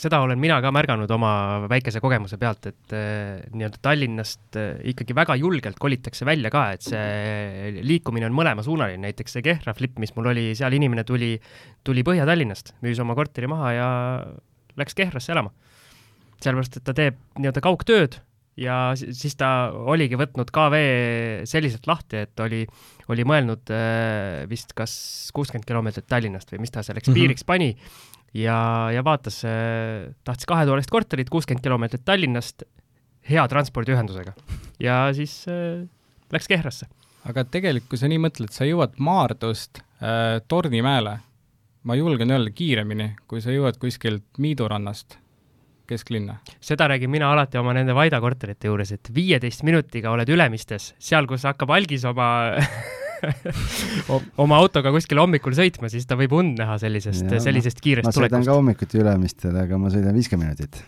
[0.00, 1.32] seda olen mina ka märganud oma
[1.68, 6.86] väikese kogemuse pealt, et äh, nii-öelda Tallinnast äh, ikkagi väga julgelt kolitakse välja ka, et
[6.86, 11.34] see liikumine on mõlemasuunaline, näiteks see Kehra flip, mis mul oli, seal inimene tuli,
[11.84, 13.90] tuli Põhja-Tallinnast, müüs oma korteri maha ja
[14.80, 15.52] läks Kehrasse elama.
[16.40, 18.20] sellepärast, et ta teeb nii-öelda kaugtööd
[18.60, 20.80] ja siis ta oligi võtnud KV
[21.48, 22.62] selliselt lahti, et oli,
[23.12, 24.92] oli mõelnud äh, vist kas
[25.36, 27.20] kuuskümmend kilomeetrit Tallinnast või mis ta selleks mm -hmm.
[27.20, 27.70] piiriks pani
[28.34, 32.66] ja, ja vaatas äh,, tahtis kahetoalist korterit, kuuskümmend kilomeetrit Tallinnast,
[33.30, 34.36] hea transpordiühendusega
[34.80, 35.86] ja siis äh,
[36.32, 36.86] läks Kehrasse.
[37.24, 41.18] aga tegelikult, kui sa nii mõtled, sa jõuad Maardust äh, Tornimäele,
[41.82, 45.19] ma julgen öelda kiiremini, kui sa jõuad kuskilt Miidu rannast
[45.90, 46.38] kesklinna.
[46.60, 51.28] seda räägin mina alati oma nende Vaida korterite juures, et viieteist minutiga oled Ülemistes, seal,
[51.30, 52.30] kus hakkab algis oma
[54.44, 58.22] oma autoga kuskil hommikul sõitma, siis ta võib und näha sellisest, sellisest kiirest tulekust.
[58.32, 60.82] ma sõidan ka hommikuti Ülemistele, aga ma sõidan viiskümmend minutit.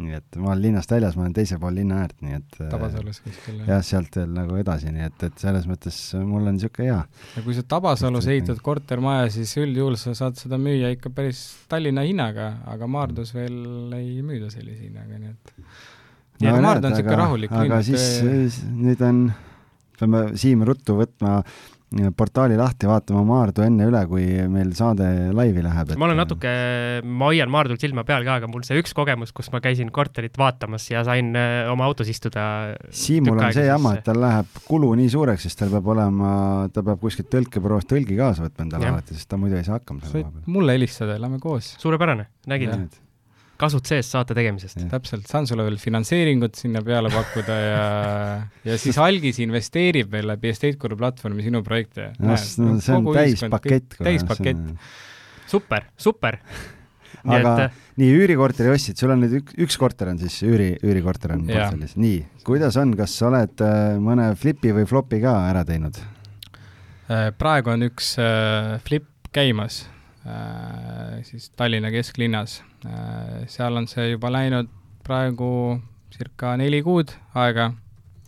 [0.00, 3.20] Nii et ma olen linnast väljas, ma olen teisel pool linna äärt, nii et Tabasalus
[3.24, 3.60] kuskil.
[3.68, 6.98] jah, sealt veel nagu edasi, nii et, et selles mõttes mul on niisugune hea.
[7.36, 12.06] ja kui sa Tabasalus ehitad kortermaja, siis üldjuhul sa saad seda müüa ikka päris Tallinna
[12.06, 13.60] hinnaga, aga Maardus veel
[13.98, 15.54] ei müüda sellise hinnaga, nii et
[16.46, 17.66] no, Maardu on niisugune rahulik linn.
[17.66, 19.26] aga siis, siis nüüd on,
[20.00, 21.40] peame Siim ruttu võtma
[21.90, 25.96] portaali lahti, vaatama Maardu enne üle, kui meil saade laivi läheb.
[25.98, 26.52] ma olen natuke,
[27.02, 30.38] ma hoian Maardult silma peal ka, aga mul see üks kogemus, kus ma käisin korterit
[30.38, 32.46] vaatamas ja sain äh, oma autos istuda.
[32.94, 36.32] Siimul on see jama, et tal läheb kulu nii suureks, sest tal peab olema,
[36.70, 40.06] ta peab kuskilt tõlkebüroost tõlgi kaasa võtma endale alati, sest ta muidu ei saa hakkama.
[40.06, 41.74] sa võid mulle helistada, lähme koos.
[41.82, 42.78] suurepärane, nägin
[43.60, 44.80] kasud sees saate tegemisest.
[44.90, 47.84] täpselt, saan sulle veel finantseeringut sinna peale pakkuda ja,
[48.70, 52.10] ja siis Algis investeerib veel läbi Estate Guru platvormi sinu projekte.
[52.18, 53.96] no see on täispakett.
[54.00, 54.92] täispakett.
[55.50, 56.40] super, super
[57.28, 57.62] aga et...
[57.66, 61.44] Äh, nii, üürikorteri ostsid, sul on nüüd üks, üks korter on siis üüri, üürikorter on
[61.48, 66.00] portfellis, nii, kuidas on, kas sa oled äh, mõne flipi või flopi ka ära teinud?
[67.10, 68.14] Äh, praegu on üks
[68.86, 69.84] flip käimas
[71.22, 72.62] siis Tallinna kesklinnas.
[72.86, 74.68] Äh, seal on see juba läinud
[75.06, 75.80] praegu
[76.12, 77.72] circa neli kuud aega.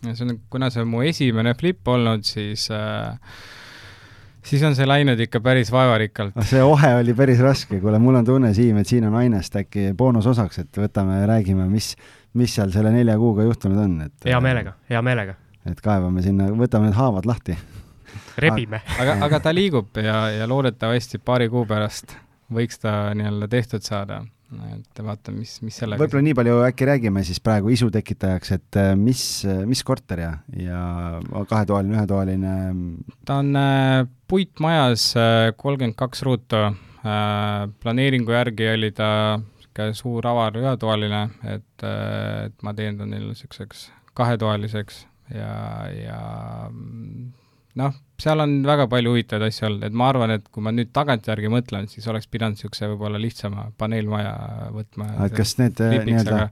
[0.03, 3.13] see on, kuna see on mu esimene flip olnud, siis äh,
[4.43, 6.41] siis on see läinud ikka päris vaevarikkalt.
[6.49, 9.91] see ohe oli päris raske, kuule, mul on tunne, Siim, et siin on ainest äkki
[9.97, 11.93] boonusosaks, et võtame ja räägime, mis,
[12.33, 15.37] mis seal selle nelja kuuga juhtunud on, et hea meelega, hea meelega.
[15.69, 17.57] et kaevame sinna, võtame need haavad lahti
[18.37, 18.81] rebime.
[18.99, 22.15] aga, aga ta liigub ja, ja loodetavasti paari kuu pärast
[22.53, 24.23] võiks ta nii-öelda tehtud saada
[24.73, 28.79] et vaatame, mis, mis sellega võib-olla nii palju äkki räägime siis praegu isu tekitajaks, et
[28.79, 29.23] äh, mis,
[29.69, 30.81] mis korter ja, ja
[31.49, 32.57] kahetoaline, ühetoaline?
[33.25, 39.09] ta on äh, puitmajas äh, kolmkümmend kaks ruutu äh,, planeeringu järgi oli ta
[39.73, 46.19] niisugune suur avar ühetoaline, et, äh, et ma teen ta neile niisuguseks kahetoaliseks ja, ja
[47.75, 50.91] noh, seal on väga palju huvitavaid asju olnud, et ma arvan, et kui ma nüüd
[50.95, 54.33] tagantjärgi mõtlen, siis oleks pidanud niisuguse võib-olla lihtsama paneelmaja
[54.75, 55.09] võtma.
[55.25, 56.43] et kas need äh, nii-öelda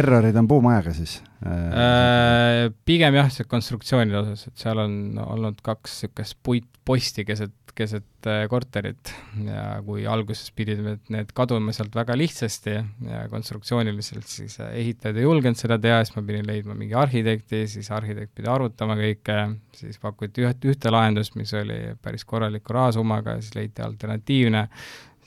[0.00, 2.68] errorid on puumajaga siis äh,?
[2.88, 4.94] Pigem jah, see konstruktsioonide osas, et seal on
[5.24, 9.12] olnud kaks niisugust puitposti keset keset äh, korterit
[9.44, 15.26] ja kui alguses pidid need, kaduma sealt väga lihtsasti ja konstruktsiooniliselt, siis äh, ehitajad ei
[15.26, 19.38] julgenud seda teha, siis ma pidin leidma mingi arhitekti, siis arhitekt pidi arvutama kõike,
[19.76, 24.68] siis pakuti üht, ühte lahendust, mis oli päris korraliku rahasummaga, siis leiti alternatiivne,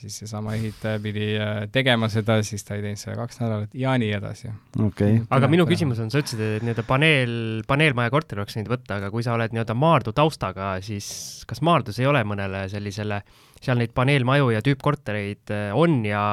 [0.04, 3.94] siis seesama ehitaja pidi äh, tegema seda, siis ta ei teinud seda kaks nädalat ja
[4.00, 4.52] nii edasi
[4.84, 5.22] okay..
[5.34, 7.36] aga minu küsimus on, sa ütlesid, et nii-öelda paneel,
[7.70, 11.08] paneelmaja korteri oleks võinud võtta, aga kui sa oled nii-öelda Maardu taustaga, siis
[11.50, 13.22] kas Maardus ei ole mõnele sellisele,
[13.64, 16.24] seal neid paneelmaju ja tüüppkortereid äh, on ja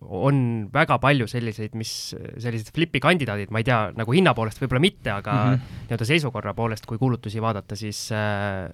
[0.00, 0.42] on
[0.74, 5.12] väga palju selliseid, mis, sellised flipi kandidaadid, ma ei tea, nagu hinna poolest võib-olla mitte,
[5.12, 5.78] aga mm -hmm.
[5.88, 8.72] nii-öelda seisukorra poolest, kui kulutusi vaadata, siis äh,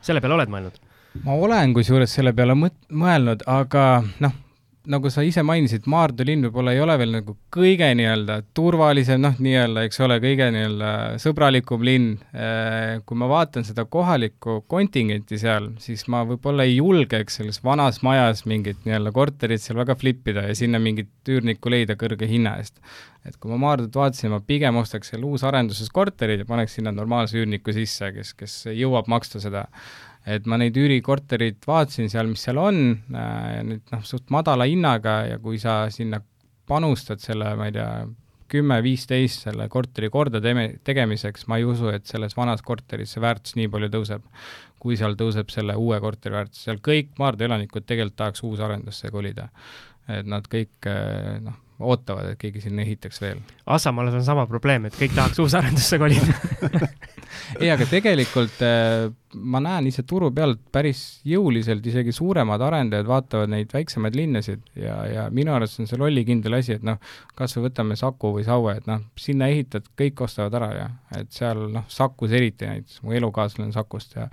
[0.00, 0.80] selle peale oled mõelnud?
[1.24, 3.86] Ma olen kusjuures selle peale mõt-, mõelnud, aga
[4.22, 4.36] noh,
[4.90, 9.36] nagu sa ise mainisid, Maardu linn võib-olla ei ole veel nagu kõige nii-öelda turvalisem, noh,
[9.42, 12.14] nii-öelda, eks ole, kõige nii-öelda sõbralikum linn.
[12.32, 18.00] Äh, kui ma vaatan seda kohalikku kontingenti seal, siis ma võib-olla ei julgeks selles vanas
[18.06, 22.56] majas mingit nii-öelda korterit seal väga flip ida ja sinna mingit üürnikku leida kõrge hinna
[22.60, 22.80] eest.
[23.28, 27.36] et kui ma Maardut vaatasin, ma pigem ostaks seal uusarenduses korterid ja paneks sinna normaalse
[27.36, 29.66] üürniku sisse, kes, kes jõuab maksta seda
[30.26, 32.80] et ma neid üürikorterid vaatasin seal, mis seal on
[33.14, 36.20] äh,, nüüd noh, suht madala hinnaga ja kui sa sinna
[36.70, 37.90] panustad selle, ma ei tea,
[38.50, 43.56] kümme-viisteist selle korteri korda teme-, tegemiseks, ma ei usu, et selles vanas korteris see väärtus
[43.58, 44.26] nii palju tõuseb,
[44.82, 49.48] kui seal tõuseb selle uue korteri väärtus, seal kõik Maardu elanikud tegelikult tahaks uusarendusse kolida.
[50.10, 53.40] et nad kõik äh, noh, ootavad, et keegi sinna ehitaks veel.
[53.66, 56.36] Assamaal on sama probleem, et kõik tahaks uusarendusse kolida
[57.60, 63.52] ei, aga tegelikult äh, ma näen ise turu pealt päris jõuliselt isegi suuremad arendajad vaatavad
[63.52, 67.00] neid väiksemaid linnasid ja, ja minu arust on see lollikindel asi, et noh,
[67.38, 70.88] kas või võtame Saku või Saue, et noh, sinna ehitad, kõik ostavad ära ja
[71.20, 74.28] et seal noh, Sakus eriti näiteks, mu elukaaslane on Sakust ja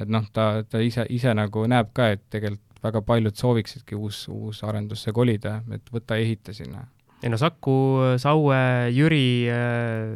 [0.00, 4.24] et noh, ta, ta ise, ise nagu näeb ka, et tegelikult väga paljud sooviksidki uus,
[4.32, 6.86] uusarendusse kolida, et võta ja ehita sinna.
[7.20, 7.72] Ei no Saku,
[8.16, 8.60] Saue,
[8.96, 10.14] Jüri, äh,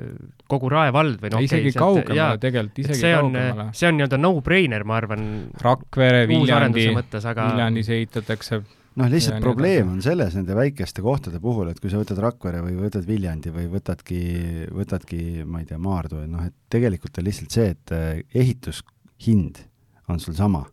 [0.49, 3.67] kogu Rae vald või noh okay, isegi kaugemale tegelikult, isegi see on, kaugemale.
[3.77, 5.27] see on nii-öelda no-brainer, ma arvan.
[5.61, 7.51] Rakvere, Viljandi, aga...
[7.53, 12.21] Viljandis ehitatakse noh, lihtsalt probleem on selles nende väikeste kohtade puhul, et kui sa võtad
[12.25, 14.21] Rakvere või võtad Viljandi või võtadki,
[14.75, 19.61] võtadki, ma ei tea, Maardu, et noh, et tegelikult on lihtsalt see, et äh, ehitushind
[20.09, 20.65] on sul sama,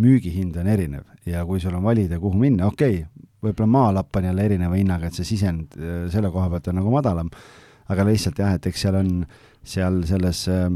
[0.00, 4.28] müügihind on erinev ja kui sul on valida, kuhu minna, okei okay,, võib-olla maalapp on
[4.30, 7.30] jälle erineva hinnaga, et see sisend äh, selle koha pealt on nagu madalam,
[7.90, 9.14] aga lihtsalt jah, et eks seal on,
[9.66, 10.66] seal selles äh,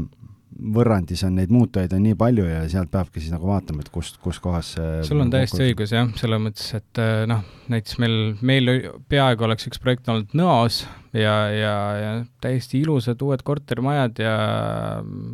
[0.55, 4.19] võrrandis on neid muutujaid on nii palju ja sealt peabki siis nagu vaatama, et kust,
[4.23, 5.65] kus kohas see sul on täiesti kokku...
[5.67, 7.41] õigus jah, selles mõttes, et äh, noh,
[7.71, 8.71] näiteks meil, meil
[9.11, 10.81] peaaegu oleks üks projekt olnud Nõos
[11.15, 14.35] ja, ja, ja täiesti ilusad uued kortermajad ja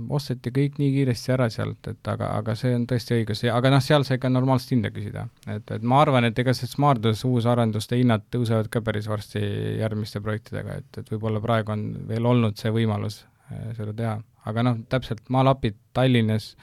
[0.10, 3.86] osteti kõik nii kiiresti ära sealt, et aga, aga see on tõesti õigus, aga noh,
[3.86, 5.28] seal sai ka normaalset hinda küsida.
[5.46, 9.44] et, et ma arvan, et ega see Smartus uusarenduste hinnad tõusevad ka päris varsti
[9.84, 14.64] järgmiste projektidega, et, et võib-olla praegu on veel olnud see võimalus äh, seda teha aga
[14.64, 16.56] noh, täpselt maalapid Tallinnas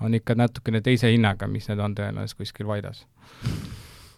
[0.00, 3.06] on ikka natukene teise hinnaga, mis need on tõenäoliselt kuskil Vaidas.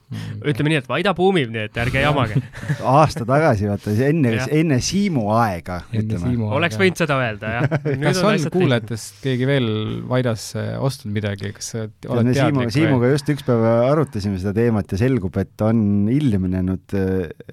[0.08, 2.40] Ütleme nii, et Vaida buumib, nii et ärge jamage.
[2.96, 6.34] Aasta tagasi, vaata, enne, enne Siimu aega, ütleme.
[6.56, 7.74] oleks võinud seda öelda, jah.
[8.06, 9.68] kas on, on kuulajatest keegi veel
[10.08, 14.94] Vaidas ostnud midagi, kas sa oled teadlik Siimu, Siimuga just üks päev arutasime seda teemat
[14.94, 16.96] ja selgub, et on ilmnenud,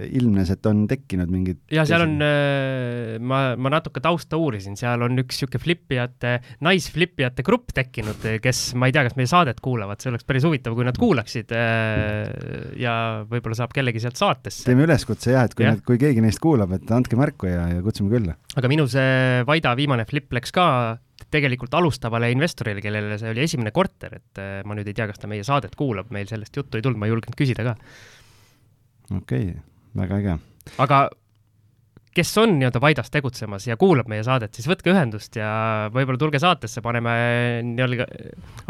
[0.07, 5.03] ilmnes, et on tekkinud mingid ja seal on, äh, ma, ma natuke tausta uurisin, seal
[5.05, 9.99] on üks niisugune flipijate, naisflipijate grupp tekkinud, kes, ma ei tea, kas meie saadet kuulavad,
[9.99, 12.44] see oleks päris huvitav, kui nad kuulaksid äh,
[12.79, 12.95] ja
[13.29, 14.65] võib-olla saab kellegi sealt saatesse.
[14.67, 18.11] teeme üleskutse jah, et kui kui keegi neist kuulab, et andke märku ja, ja kutsume
[18.13, 18.37] külla.
[18.55, 20.67] aga minu see Vaida viimane flip läks ka
[21.31, 25.21] tegelikult alustavale investorile, kellele see oli esimene korter, et äh, ma nüüd ei tea, kas
[25.21, 27.75] ta meie saadet kuulab, meil sellest juttu ei tulnud, ma ei julgenud küsida ka.
[29.11, 29.53] okei okay,,
[30.01, 30.37] väga äge.
[30.83, 31.05] aga
[32.15, 35.49] kes on nii-öelda Vaidas tegutsemas ja kuulab meie saadet, siis võtke ühendust ja
[35.93, 37.15] võib-olla tulge saatesse, paneme
[37.67, 38.07] nii-öelda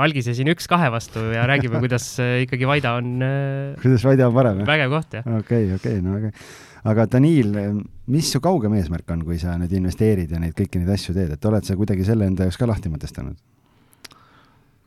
[0.01, 3.17] algise siin üks-kahe vastu ja räägime, kuidas äh, ikkagi Vaida on.
[3.25, 4.71] Äh, kuidas Vaida on parem, jah?
[4.71, 5.27] vägev koht, jah.
[5.41, 6.33] okei okay,, okei okay,, no väga
[6.85, 7.55] aga Daniil,
[8.13, 11.33] mis su kaugem eesmärk on, kui sa nüüd investeerid ja neid kõiki neid asju teed,
[11.33, 13.39] et oled sa kuidagi selle enda jaoks ka lahti mõtestanud?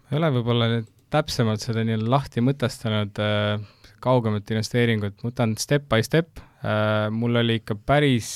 [0.08, 3.64] ei ole võib-olla nüüd täpsemalt seda nii-öelda lahti mõtestanud äh,
[4.04, 6.38] kaugemat investeeringut, ma võtan step by step
[7.14, 8.30] mul oli ikka päris,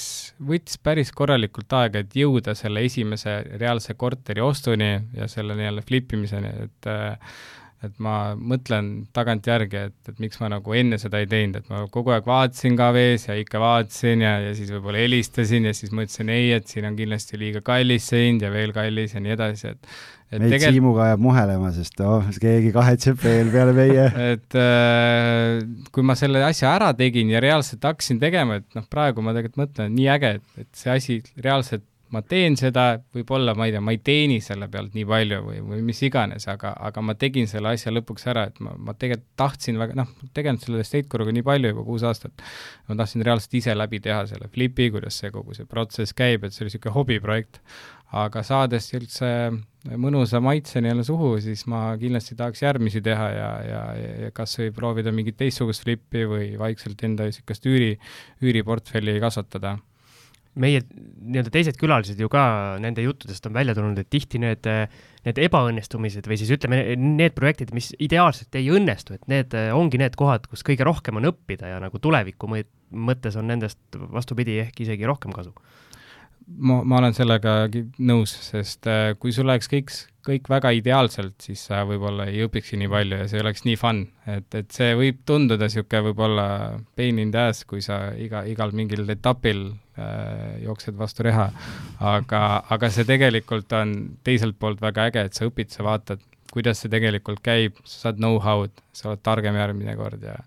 [0.47, 6.15] võttis päris korralikult aega, et jõuda selle esimese reaalse korteri ostuni ja selle nii-öelda flip
[6.15, 7.35] imiseni, et äh,
[7.83, 11.83] et ma mõtlen tagantjärgi, et, et miks ma nagu enne seda ei teinud, et ma
[11.93, 16.31] kogu aeg vaatasin KV-s ja ikka vaatasin ja, ja siis võib-olla helistasin ja siis mõtlesin
[16.33, 19.75] ei, et siin on kindlasti liiga kallis see hind ja veel kallis ja nii edasi,
[19.75, 19.91] et
[20.41, 20.77] meid tegel...
[20.77, 24.09] Siimuga ajab muhelema, sest oh, keegi kahetseb veel peale meie.
[24.35, 25.61] et äh,
[25.93, 29.67] kui ma selle asja ära tegin ja reaalselt hakkasin tegema, et noh, praegu ma tegelikult
[29.67, 33.81] mõtlen, nii äge, et, et see asi reaalselt ma teen seda, võib-olla, ma ei tea,
[33.85, 37.49] ma ei teeni selle pealt nii palju või, või mis iganes, aga, aga ma tegin
[37.49, 41.33] selle asja lõpuks ära, et ma, ma tegelikult tahtsin väga, noh, tegelenud selle estate guruga
[41.33, 42.45] nii palju juba kuus aastat,
[42.91, 46.53] ma tahtsin reaalselt ise läbi teha selle flipi, kuidas see kogu see protsess käib, et
[46.53, 47.63] see oli niisugune hobiprojekt,
[48.13, 49.29] aga saades üldse
[49.99, 53.85] mõnusa maitse nii-öelda suhu, siis ma kindlasti tahaks järgmisi teha ja, ja,
[54.27, 57.97] ja kas või proovida mingit teistsugust flippi või vaikselt enda niisugust üüri,
[58.45, 59.79] üüriportfelli kasvatada.
[60.61, 64.69] Meie nii-öelda teised külalised ju ka nende juttudest on välja tulnud, et tihti need,
[65.25, 70.19] need ebaõnnestumised või siis ütleme, need projektid, mis ideaalselt ei õnnestu, et need ongi need
[70.21, 73.81] kohad, kus kõige rohkem on õppida ja nagu tuleviku mõttes on nendest
[74.13, 75.57] vastupidi, ehk isegi rohkem kasu
[76.47, 77.67] ma, ma olen sellega
[78.03, 79.93] nõus, sest äh, kui sul läheks kõik,
[80.27, 83.79] kõik väga ideaalselt, siis sa võib-olla ei õpikski nii palju ja see ei oleks nii
[83.81, 86.47] fun, et, et see võib tunduda niisugune võib-olla
[86.99, 89.65] pain in the ass, kui sa iga, igal mingil etapil
[89.99, 91.49] äh, jooksed vastu reha,
[92.13, 96.23] aga, aga see tegelikult on teiselt poolt väga äge, et sa õpid, sa vaatad,
[96.53, 100.39] kuidas see tegelikult käib, sa saad know-how'd, sa oled targem järgmine kord ja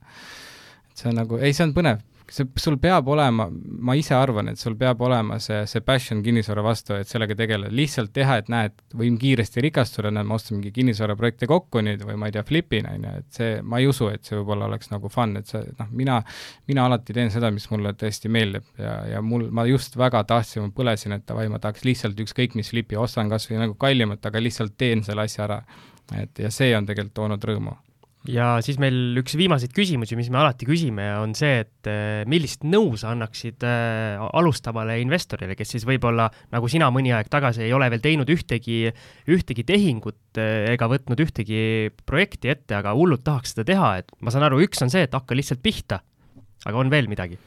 [0.95, 4.59] see on nagu, ei, see on põnev see, sul peab olema, ma ise arvan, et
[4.59, 8.76] sul peab olema see, see passion kinnisvara vastu, et sellega tegeleda, lihtsalt teha, et näed,
[8.97, 12.89] võin kiiresti rikastuda, näed, ma ostan mingi kinnisvaraprojekti kokku nüüd või ma ei tea, flipin,
[12.91, 15.63] on ju, et see, ma ei usu, et see võib-olla oleks nagu fun, et see,
[15.80, 16.19] noh, mina,
[16.71, 18.67] mina alati teen seda, mis mulle tõesti meeldib.
[18.82, 22.57] Ja, ja mul, ma just väga tahtsin, ma põlesin, et davai, ma tahaks lihtsalt ükskõik
[22.59, 25.63] mis flipi, ostan kas või nagu kallimat, aga lihtsalt teen selle asja ära.
[26.21, 27.73] et ja see on tegelikult toonud rõõmu
[28.32, 32.65] ja siis meil üks viimaseid küsimusi, mis me alati küsime, on see, et eh, millist
[32.67, 37.73] nõu sa annaksid eh, alustavale investorile, kes siis võib-olla nagu sina mõni aeg tagasi ei
[37.76, 38.80] ole veel teinud ühtegi,
[39.32, 44.34] ühtegi tehingut eh, ega võtnud ühtegi projekti ette, aga hullult tahaks seda teha, et ma
[44.34, 46.01] saan aru, üks on see, et hakka lihtsalt pihta,
[46.65, 47.39] aga on veel midagi?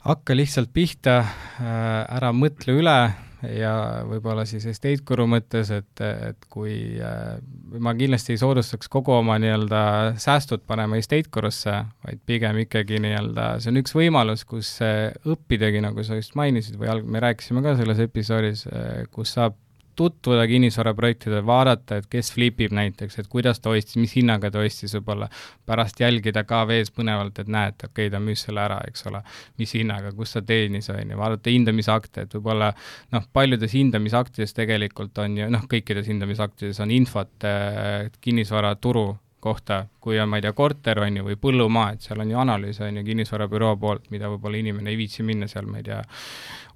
[0.00, 1.20] hakka lihtsalt pihta,
[1.60, 3.00] ära mõtle üle
[3.48, 3.72] ja
[4.08, 6.74] võib-olla siis estate guru mõttes, et, et kui
[7.04, 7.38] äh,
[7.78, 9.82] ma kindlasti ei soodustaks kogu oma nii-öelda
[10.20, 16.04] säästud panema estate gurusse, vaid pigem ikkagi nii-öelda, see on üks võimalus, kus õppidagi, nagu
[16.06, 19.58] sa just mainisid või alg-, me rääkisime ka selles episoodis, äh, kus saab
[20.00, 24.94] tutvuda kinnisvaraprojektidega, vaadata, et kes flipib näiteks, et kuidas ta ostis, mis hinnaga ta ostis
[24.96, 25.28] võib-olla,
[25.68, 29.22] pärast jälgida KV-s põnevalt, et näed, okei okay,, ta müüs selle ära, eks ole,
[29.60, 32.72] mis hinnaga, kus ta teenis, on ju, vaadata hindamisakte, et võib-olla
[33.14, 39.10] noh, paljudes hindamisaktides tegelikult on ju noh, kõikides hindamisaktides on infot äh, kinnisvaraturu
[39.40, 42.40] kohta, kui on, ma ei tea, korter, on ju, või põllumaa, et seal on ju
[42.40, 46.02] analüüs, on ju, kinnisvarabüroo poolt, mida võib-olla inimene ei viitsi minna seal, ma ei tea,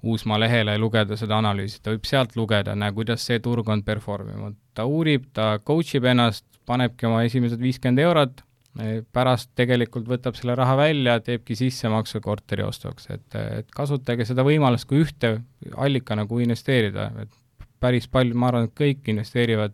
[0.05, 4.27] Uusmaa lehele lugeda seda analüüsi, ta võib sealt lugeda, näe, kuidas see turg on perform
[4.35, 4.57] inud.
[4.77, 8.43] ta uurib, ta coach ib ennast, panebki oma esimesed viiskümmend eurot,
[8.83, 13.25] eh, pärast tegelikult võtab selle raha välja, teebki sissemaksu korteri ostuks, et,
[13.61, 15.39] et kasutage seda võimalust kui ühte
[15.73, 17.33] allikana, kuhu investeerida, et
[17.81, 19.73] päris palju, ma arvan, et kõik investeerivad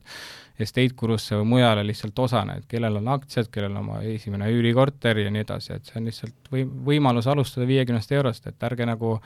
[0.65, 5.21] estate gurusse või mujale lihtsalt osana, et kellel on aktsiad, kellel on oma esimene üürikorter
[5.23, 9.17] ja nii edasi, et see on lihtsalt või-, võimalus alustada viiekümnest eurost, et ärge nagu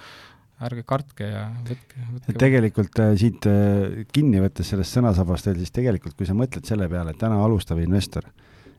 [0.64, 2.38] ärge kartke ja võtke, võtke.
[2.40, 6.88] tegelikult äh, siit äh, kinni võttes sellest sõnasabast veel, siis tegelikult kui sa mõtled selle
[6.91, 8.30] peale, et täna alustav investor,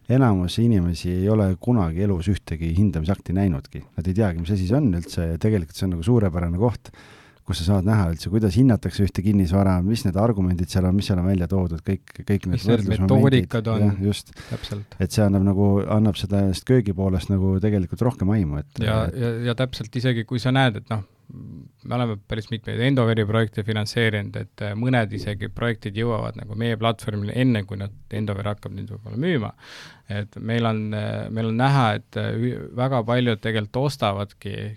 [0.09, 4.79] enamus inimesi ei ole kunagi elus ühtegi hindamisakti näinudki, nad ei teagi, mis asi see
[4.79, 6.93] on üldse ja tegelikult see on nagu suurepärane koht
[7.47, 11.07] kus sa saad näha üldse, kuidas hinnatakse ühte kinnisvara, mis need argumendid seal on, mis
[11.11, 14.33] seal on välja toodud, kõik, kõik need metoodikad on, just,
[14.99, 15.69] et see annab nagu,
[15.99, 20.43] annab seda köögi poolest nagu tegelikult rohkem aimu, et ja, ja, ja täpselt isegi, kui
[20.43, 21.07] sa näed, et noh,
[21.85, 26.77] me oleme päris mitmeid Endoveri projekte finantseerinud, et äh, mõned isegi projektid jõuavad nagu meie
[26.79, 29.53] platvormile enne, kui nad, Endover hakkab neid võib-olla müüma.
[30.09, 32.37] et meil on, äh, meil on näha, et äh,
[32.79, 34.77] väga paljud tegelikult ostavadki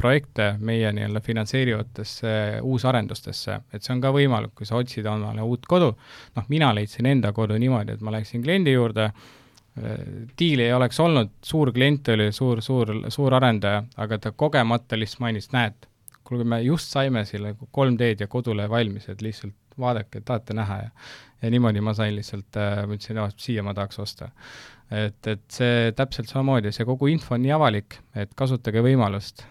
[0.00, 2.32] projekte meie nii-öelda finantseerivatesse
[2.62, 5.92] uusarendustesse, et see on ka võimalik, kui sa otsid omale uut kodu,
[6.36, 9.10] noh, mina leidsin enda kodu niimoodi, et ma läksin kliendi juurde,
[10.38, 15.22] diili ei oleks olnud, suur klient oli, suur, suur, suur arendaja, aga ta kogemata lihtsalt
[15.22, 15.89] mainis, näed,
[16.30, 20.94] kuulge, me just saime selle 3D-d ja kodulehe valmis, et lihtsalt vaadake, tahate näha ja
[21.42, 24.30] ja niimoodi ma sain lihtsalt äh,, ma ütlesin, et siia ma tahaks osta.
[24.90, 29.44] et, et see täpselt samamoodi, see kogu info on nii avalik, et kasutage võimalust.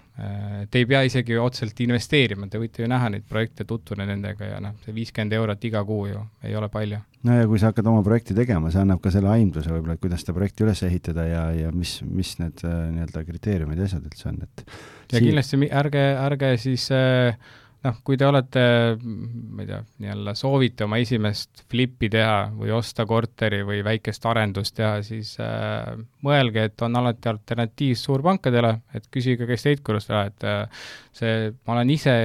[0.70, 4.58] Te ei pea isegi otseselt investeerima, te võite ju näha neid projekte, tutvuda nendega ja
[4.64, 7.00] noh, see viiskümmend eurot iga kuu ju ei ole palju.
[7.24, 10.04] no ja kui sa hakkad oma projekti tegema, see annab ka selle aimduse võib-olla, et
[10.04, 14.12] kuidas seda projekti üles ehitada ja, ja mis, mis need äh, nii-öelda kriteeriumid ja asjad
[14.12, 15.30] üldse on, et ja Siin...
[15.30, 17.38] kindlasti ärge, ärge siis äh,
[17.86, 18.62] noh, kui te olete,
[19.00, 24.76] ma ei tea, nii-öelda soovite oma esimest flippi teha või osta korteri või väikest arendust
[24.80, 25.94] teha, siis äh,
[26.26, 30.86] mõelge, et on alati alternatiiv suurpankadele, et küsige ka Estate Gurust ära, et äh,
[31.16, 32.16] see, ma olen ise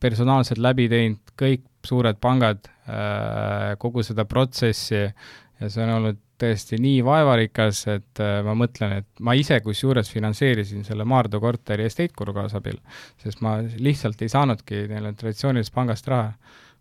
[0.00, 6.78] personaalselt läbi teinud kõik suured pangad äh,, kogu seda protsessi ja see on olnud tõesti
[6.82, 12.14] nii vaevarikas, et äh, ma mõtlen, et ma ise kusjuures finantseerisin selle Maardu korteri estate
[12.18, 12.78] guru kaasabil,
[13.22, 16.32] sest ma lihtsalt ei saanudki neile traditsioonilisest pangast raha,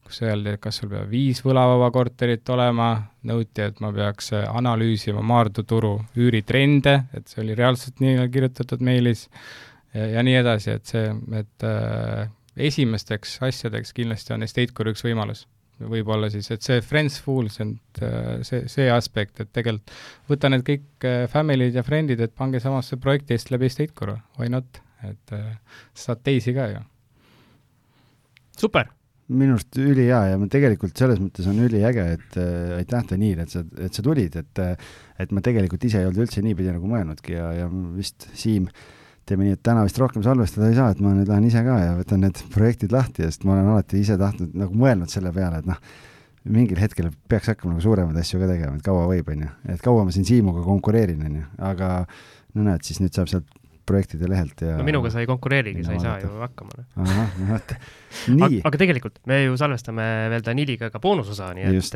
[0.07, 2.91] kus öeldi, et kas sul peab viis võlavaba korterit olema,
[3.27, 8.85] nõuti, et ma peaks äh, analüüsima Maardu turu üüritrende, et see oli reaalselt nii kirjutatud
[8.85, 9.27] meilis,
[9.97, 12.27] ja nii edasi, et see, et äh,
[12.69, 15.47] esimesteks asjadeks kindlasti on estate guru üks võimalus
[15.80, 19.94] võib-olla siis, et see friends fools and äh, see, see aspekt, et tegelikult
[20.30, 24.18] võta need kõik äh, family'd ja friend'id, et pange samasse projekti eest läbi Estate Guru,
[24.40, 25.56] why not, et äh,
[25.98, 26.86] saad teisi ka ju.
[28.58, 28.94] super!
[29.28, 33.66] minu arust ülihea ja tegelikult selles mõttes on üliäge, et äh, aitäh, Daniil, et sa,
[33.84, 34.62] et sa tulid, et
[35.20, 38.97] et ma tegelikult ise ei olnud üldse niipidi nagu mõelnudki ja, ja vist Siim äh,
[39.28, 41.78] teeme nii, et täna vist rohkem salvestada ei saa, et ma nüüd lähen ise ka
[41.82, 45.62] ja võtan need projektid lahti, sest ma olen alati ise tahtnud nagu mõelnud selle peale,
[45.62, 45.80] et noh,
[46.48, 49.84] mingil hetkel peaks hakkama nagu suuremaid asju ka tegema, et kaua võib, on ju, et
[49.84, 51.91] kaua ma siin Siimuga konkureerin, on ju, aga
[52.56, 53.52] no näed, siis nüüd saab sealt
[53.88, 56.76] projektide lehelt ja no minuga sa ei konkureerigi, sa ei saa ju hakkama.
[56.76, 57.06] Noh.
[57.06, 57.78] ahah, vot.
[58.40, 58.60] nii.
[58.68, 61.95] aga tegelikult me ju salvestame veel Daniliga ka boonusosa, nii et Just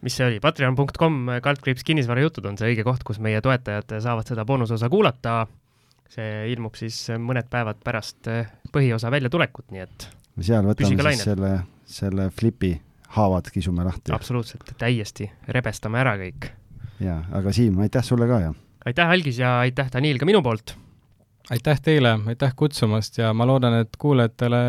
[0.00, 4.46] mis see oli, patreon.com kaldkriips kinnisvarajutud on see õige koht, kus meie toetajad saavad seda
[4.48, 5.42] boonusosa kuulata
[6.10, 10.08] see ilmub siis mõned päevad pärast eh, põhiosa väljatulekut, nii et
[10.40, 11.24] seal võtame siis lained.
[11.24, 11.52] selle,
[11.86, 12.74] selle flipi
[13.16, 14.12] haavad kisume lahti.
[14.14, 16.50] absoluutselt, täiesti, rebestame ära kõik.
[17.00, 18.54] jaa, aga Siim, aitäh sulle ka ja!
[18.86, 20.76] aitäh, Algis, ja aitäh, Daniil, ka minu poolt!
[21.50, 24.60] aitäh teile, aitäh kutsumast ja ma loodan, et kuulajatele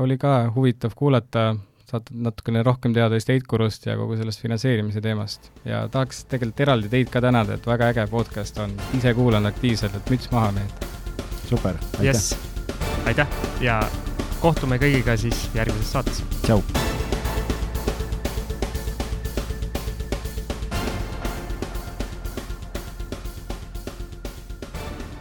[0.00, 1.54] oli ka huvitav kuulata
[1.90, 5.50] saad natukene rohkem teada Estate Gurust ja kogu sellest finantseerimise teemast.
[5.64, 9.96] ja tahaks tegelikult eraldi teid ka tänada, et väga äge podcast on, ise kuulan aktiivselt,
[9.96, 10.86] et müts maha, mehed.
[11.48, 12.36] super, aitäh yes..
[13.06, 13.80] aitäh ja
[14.40, 16.22] kohtume kõigiga siis järgmises saates.
[16.46, 16.62] tšau.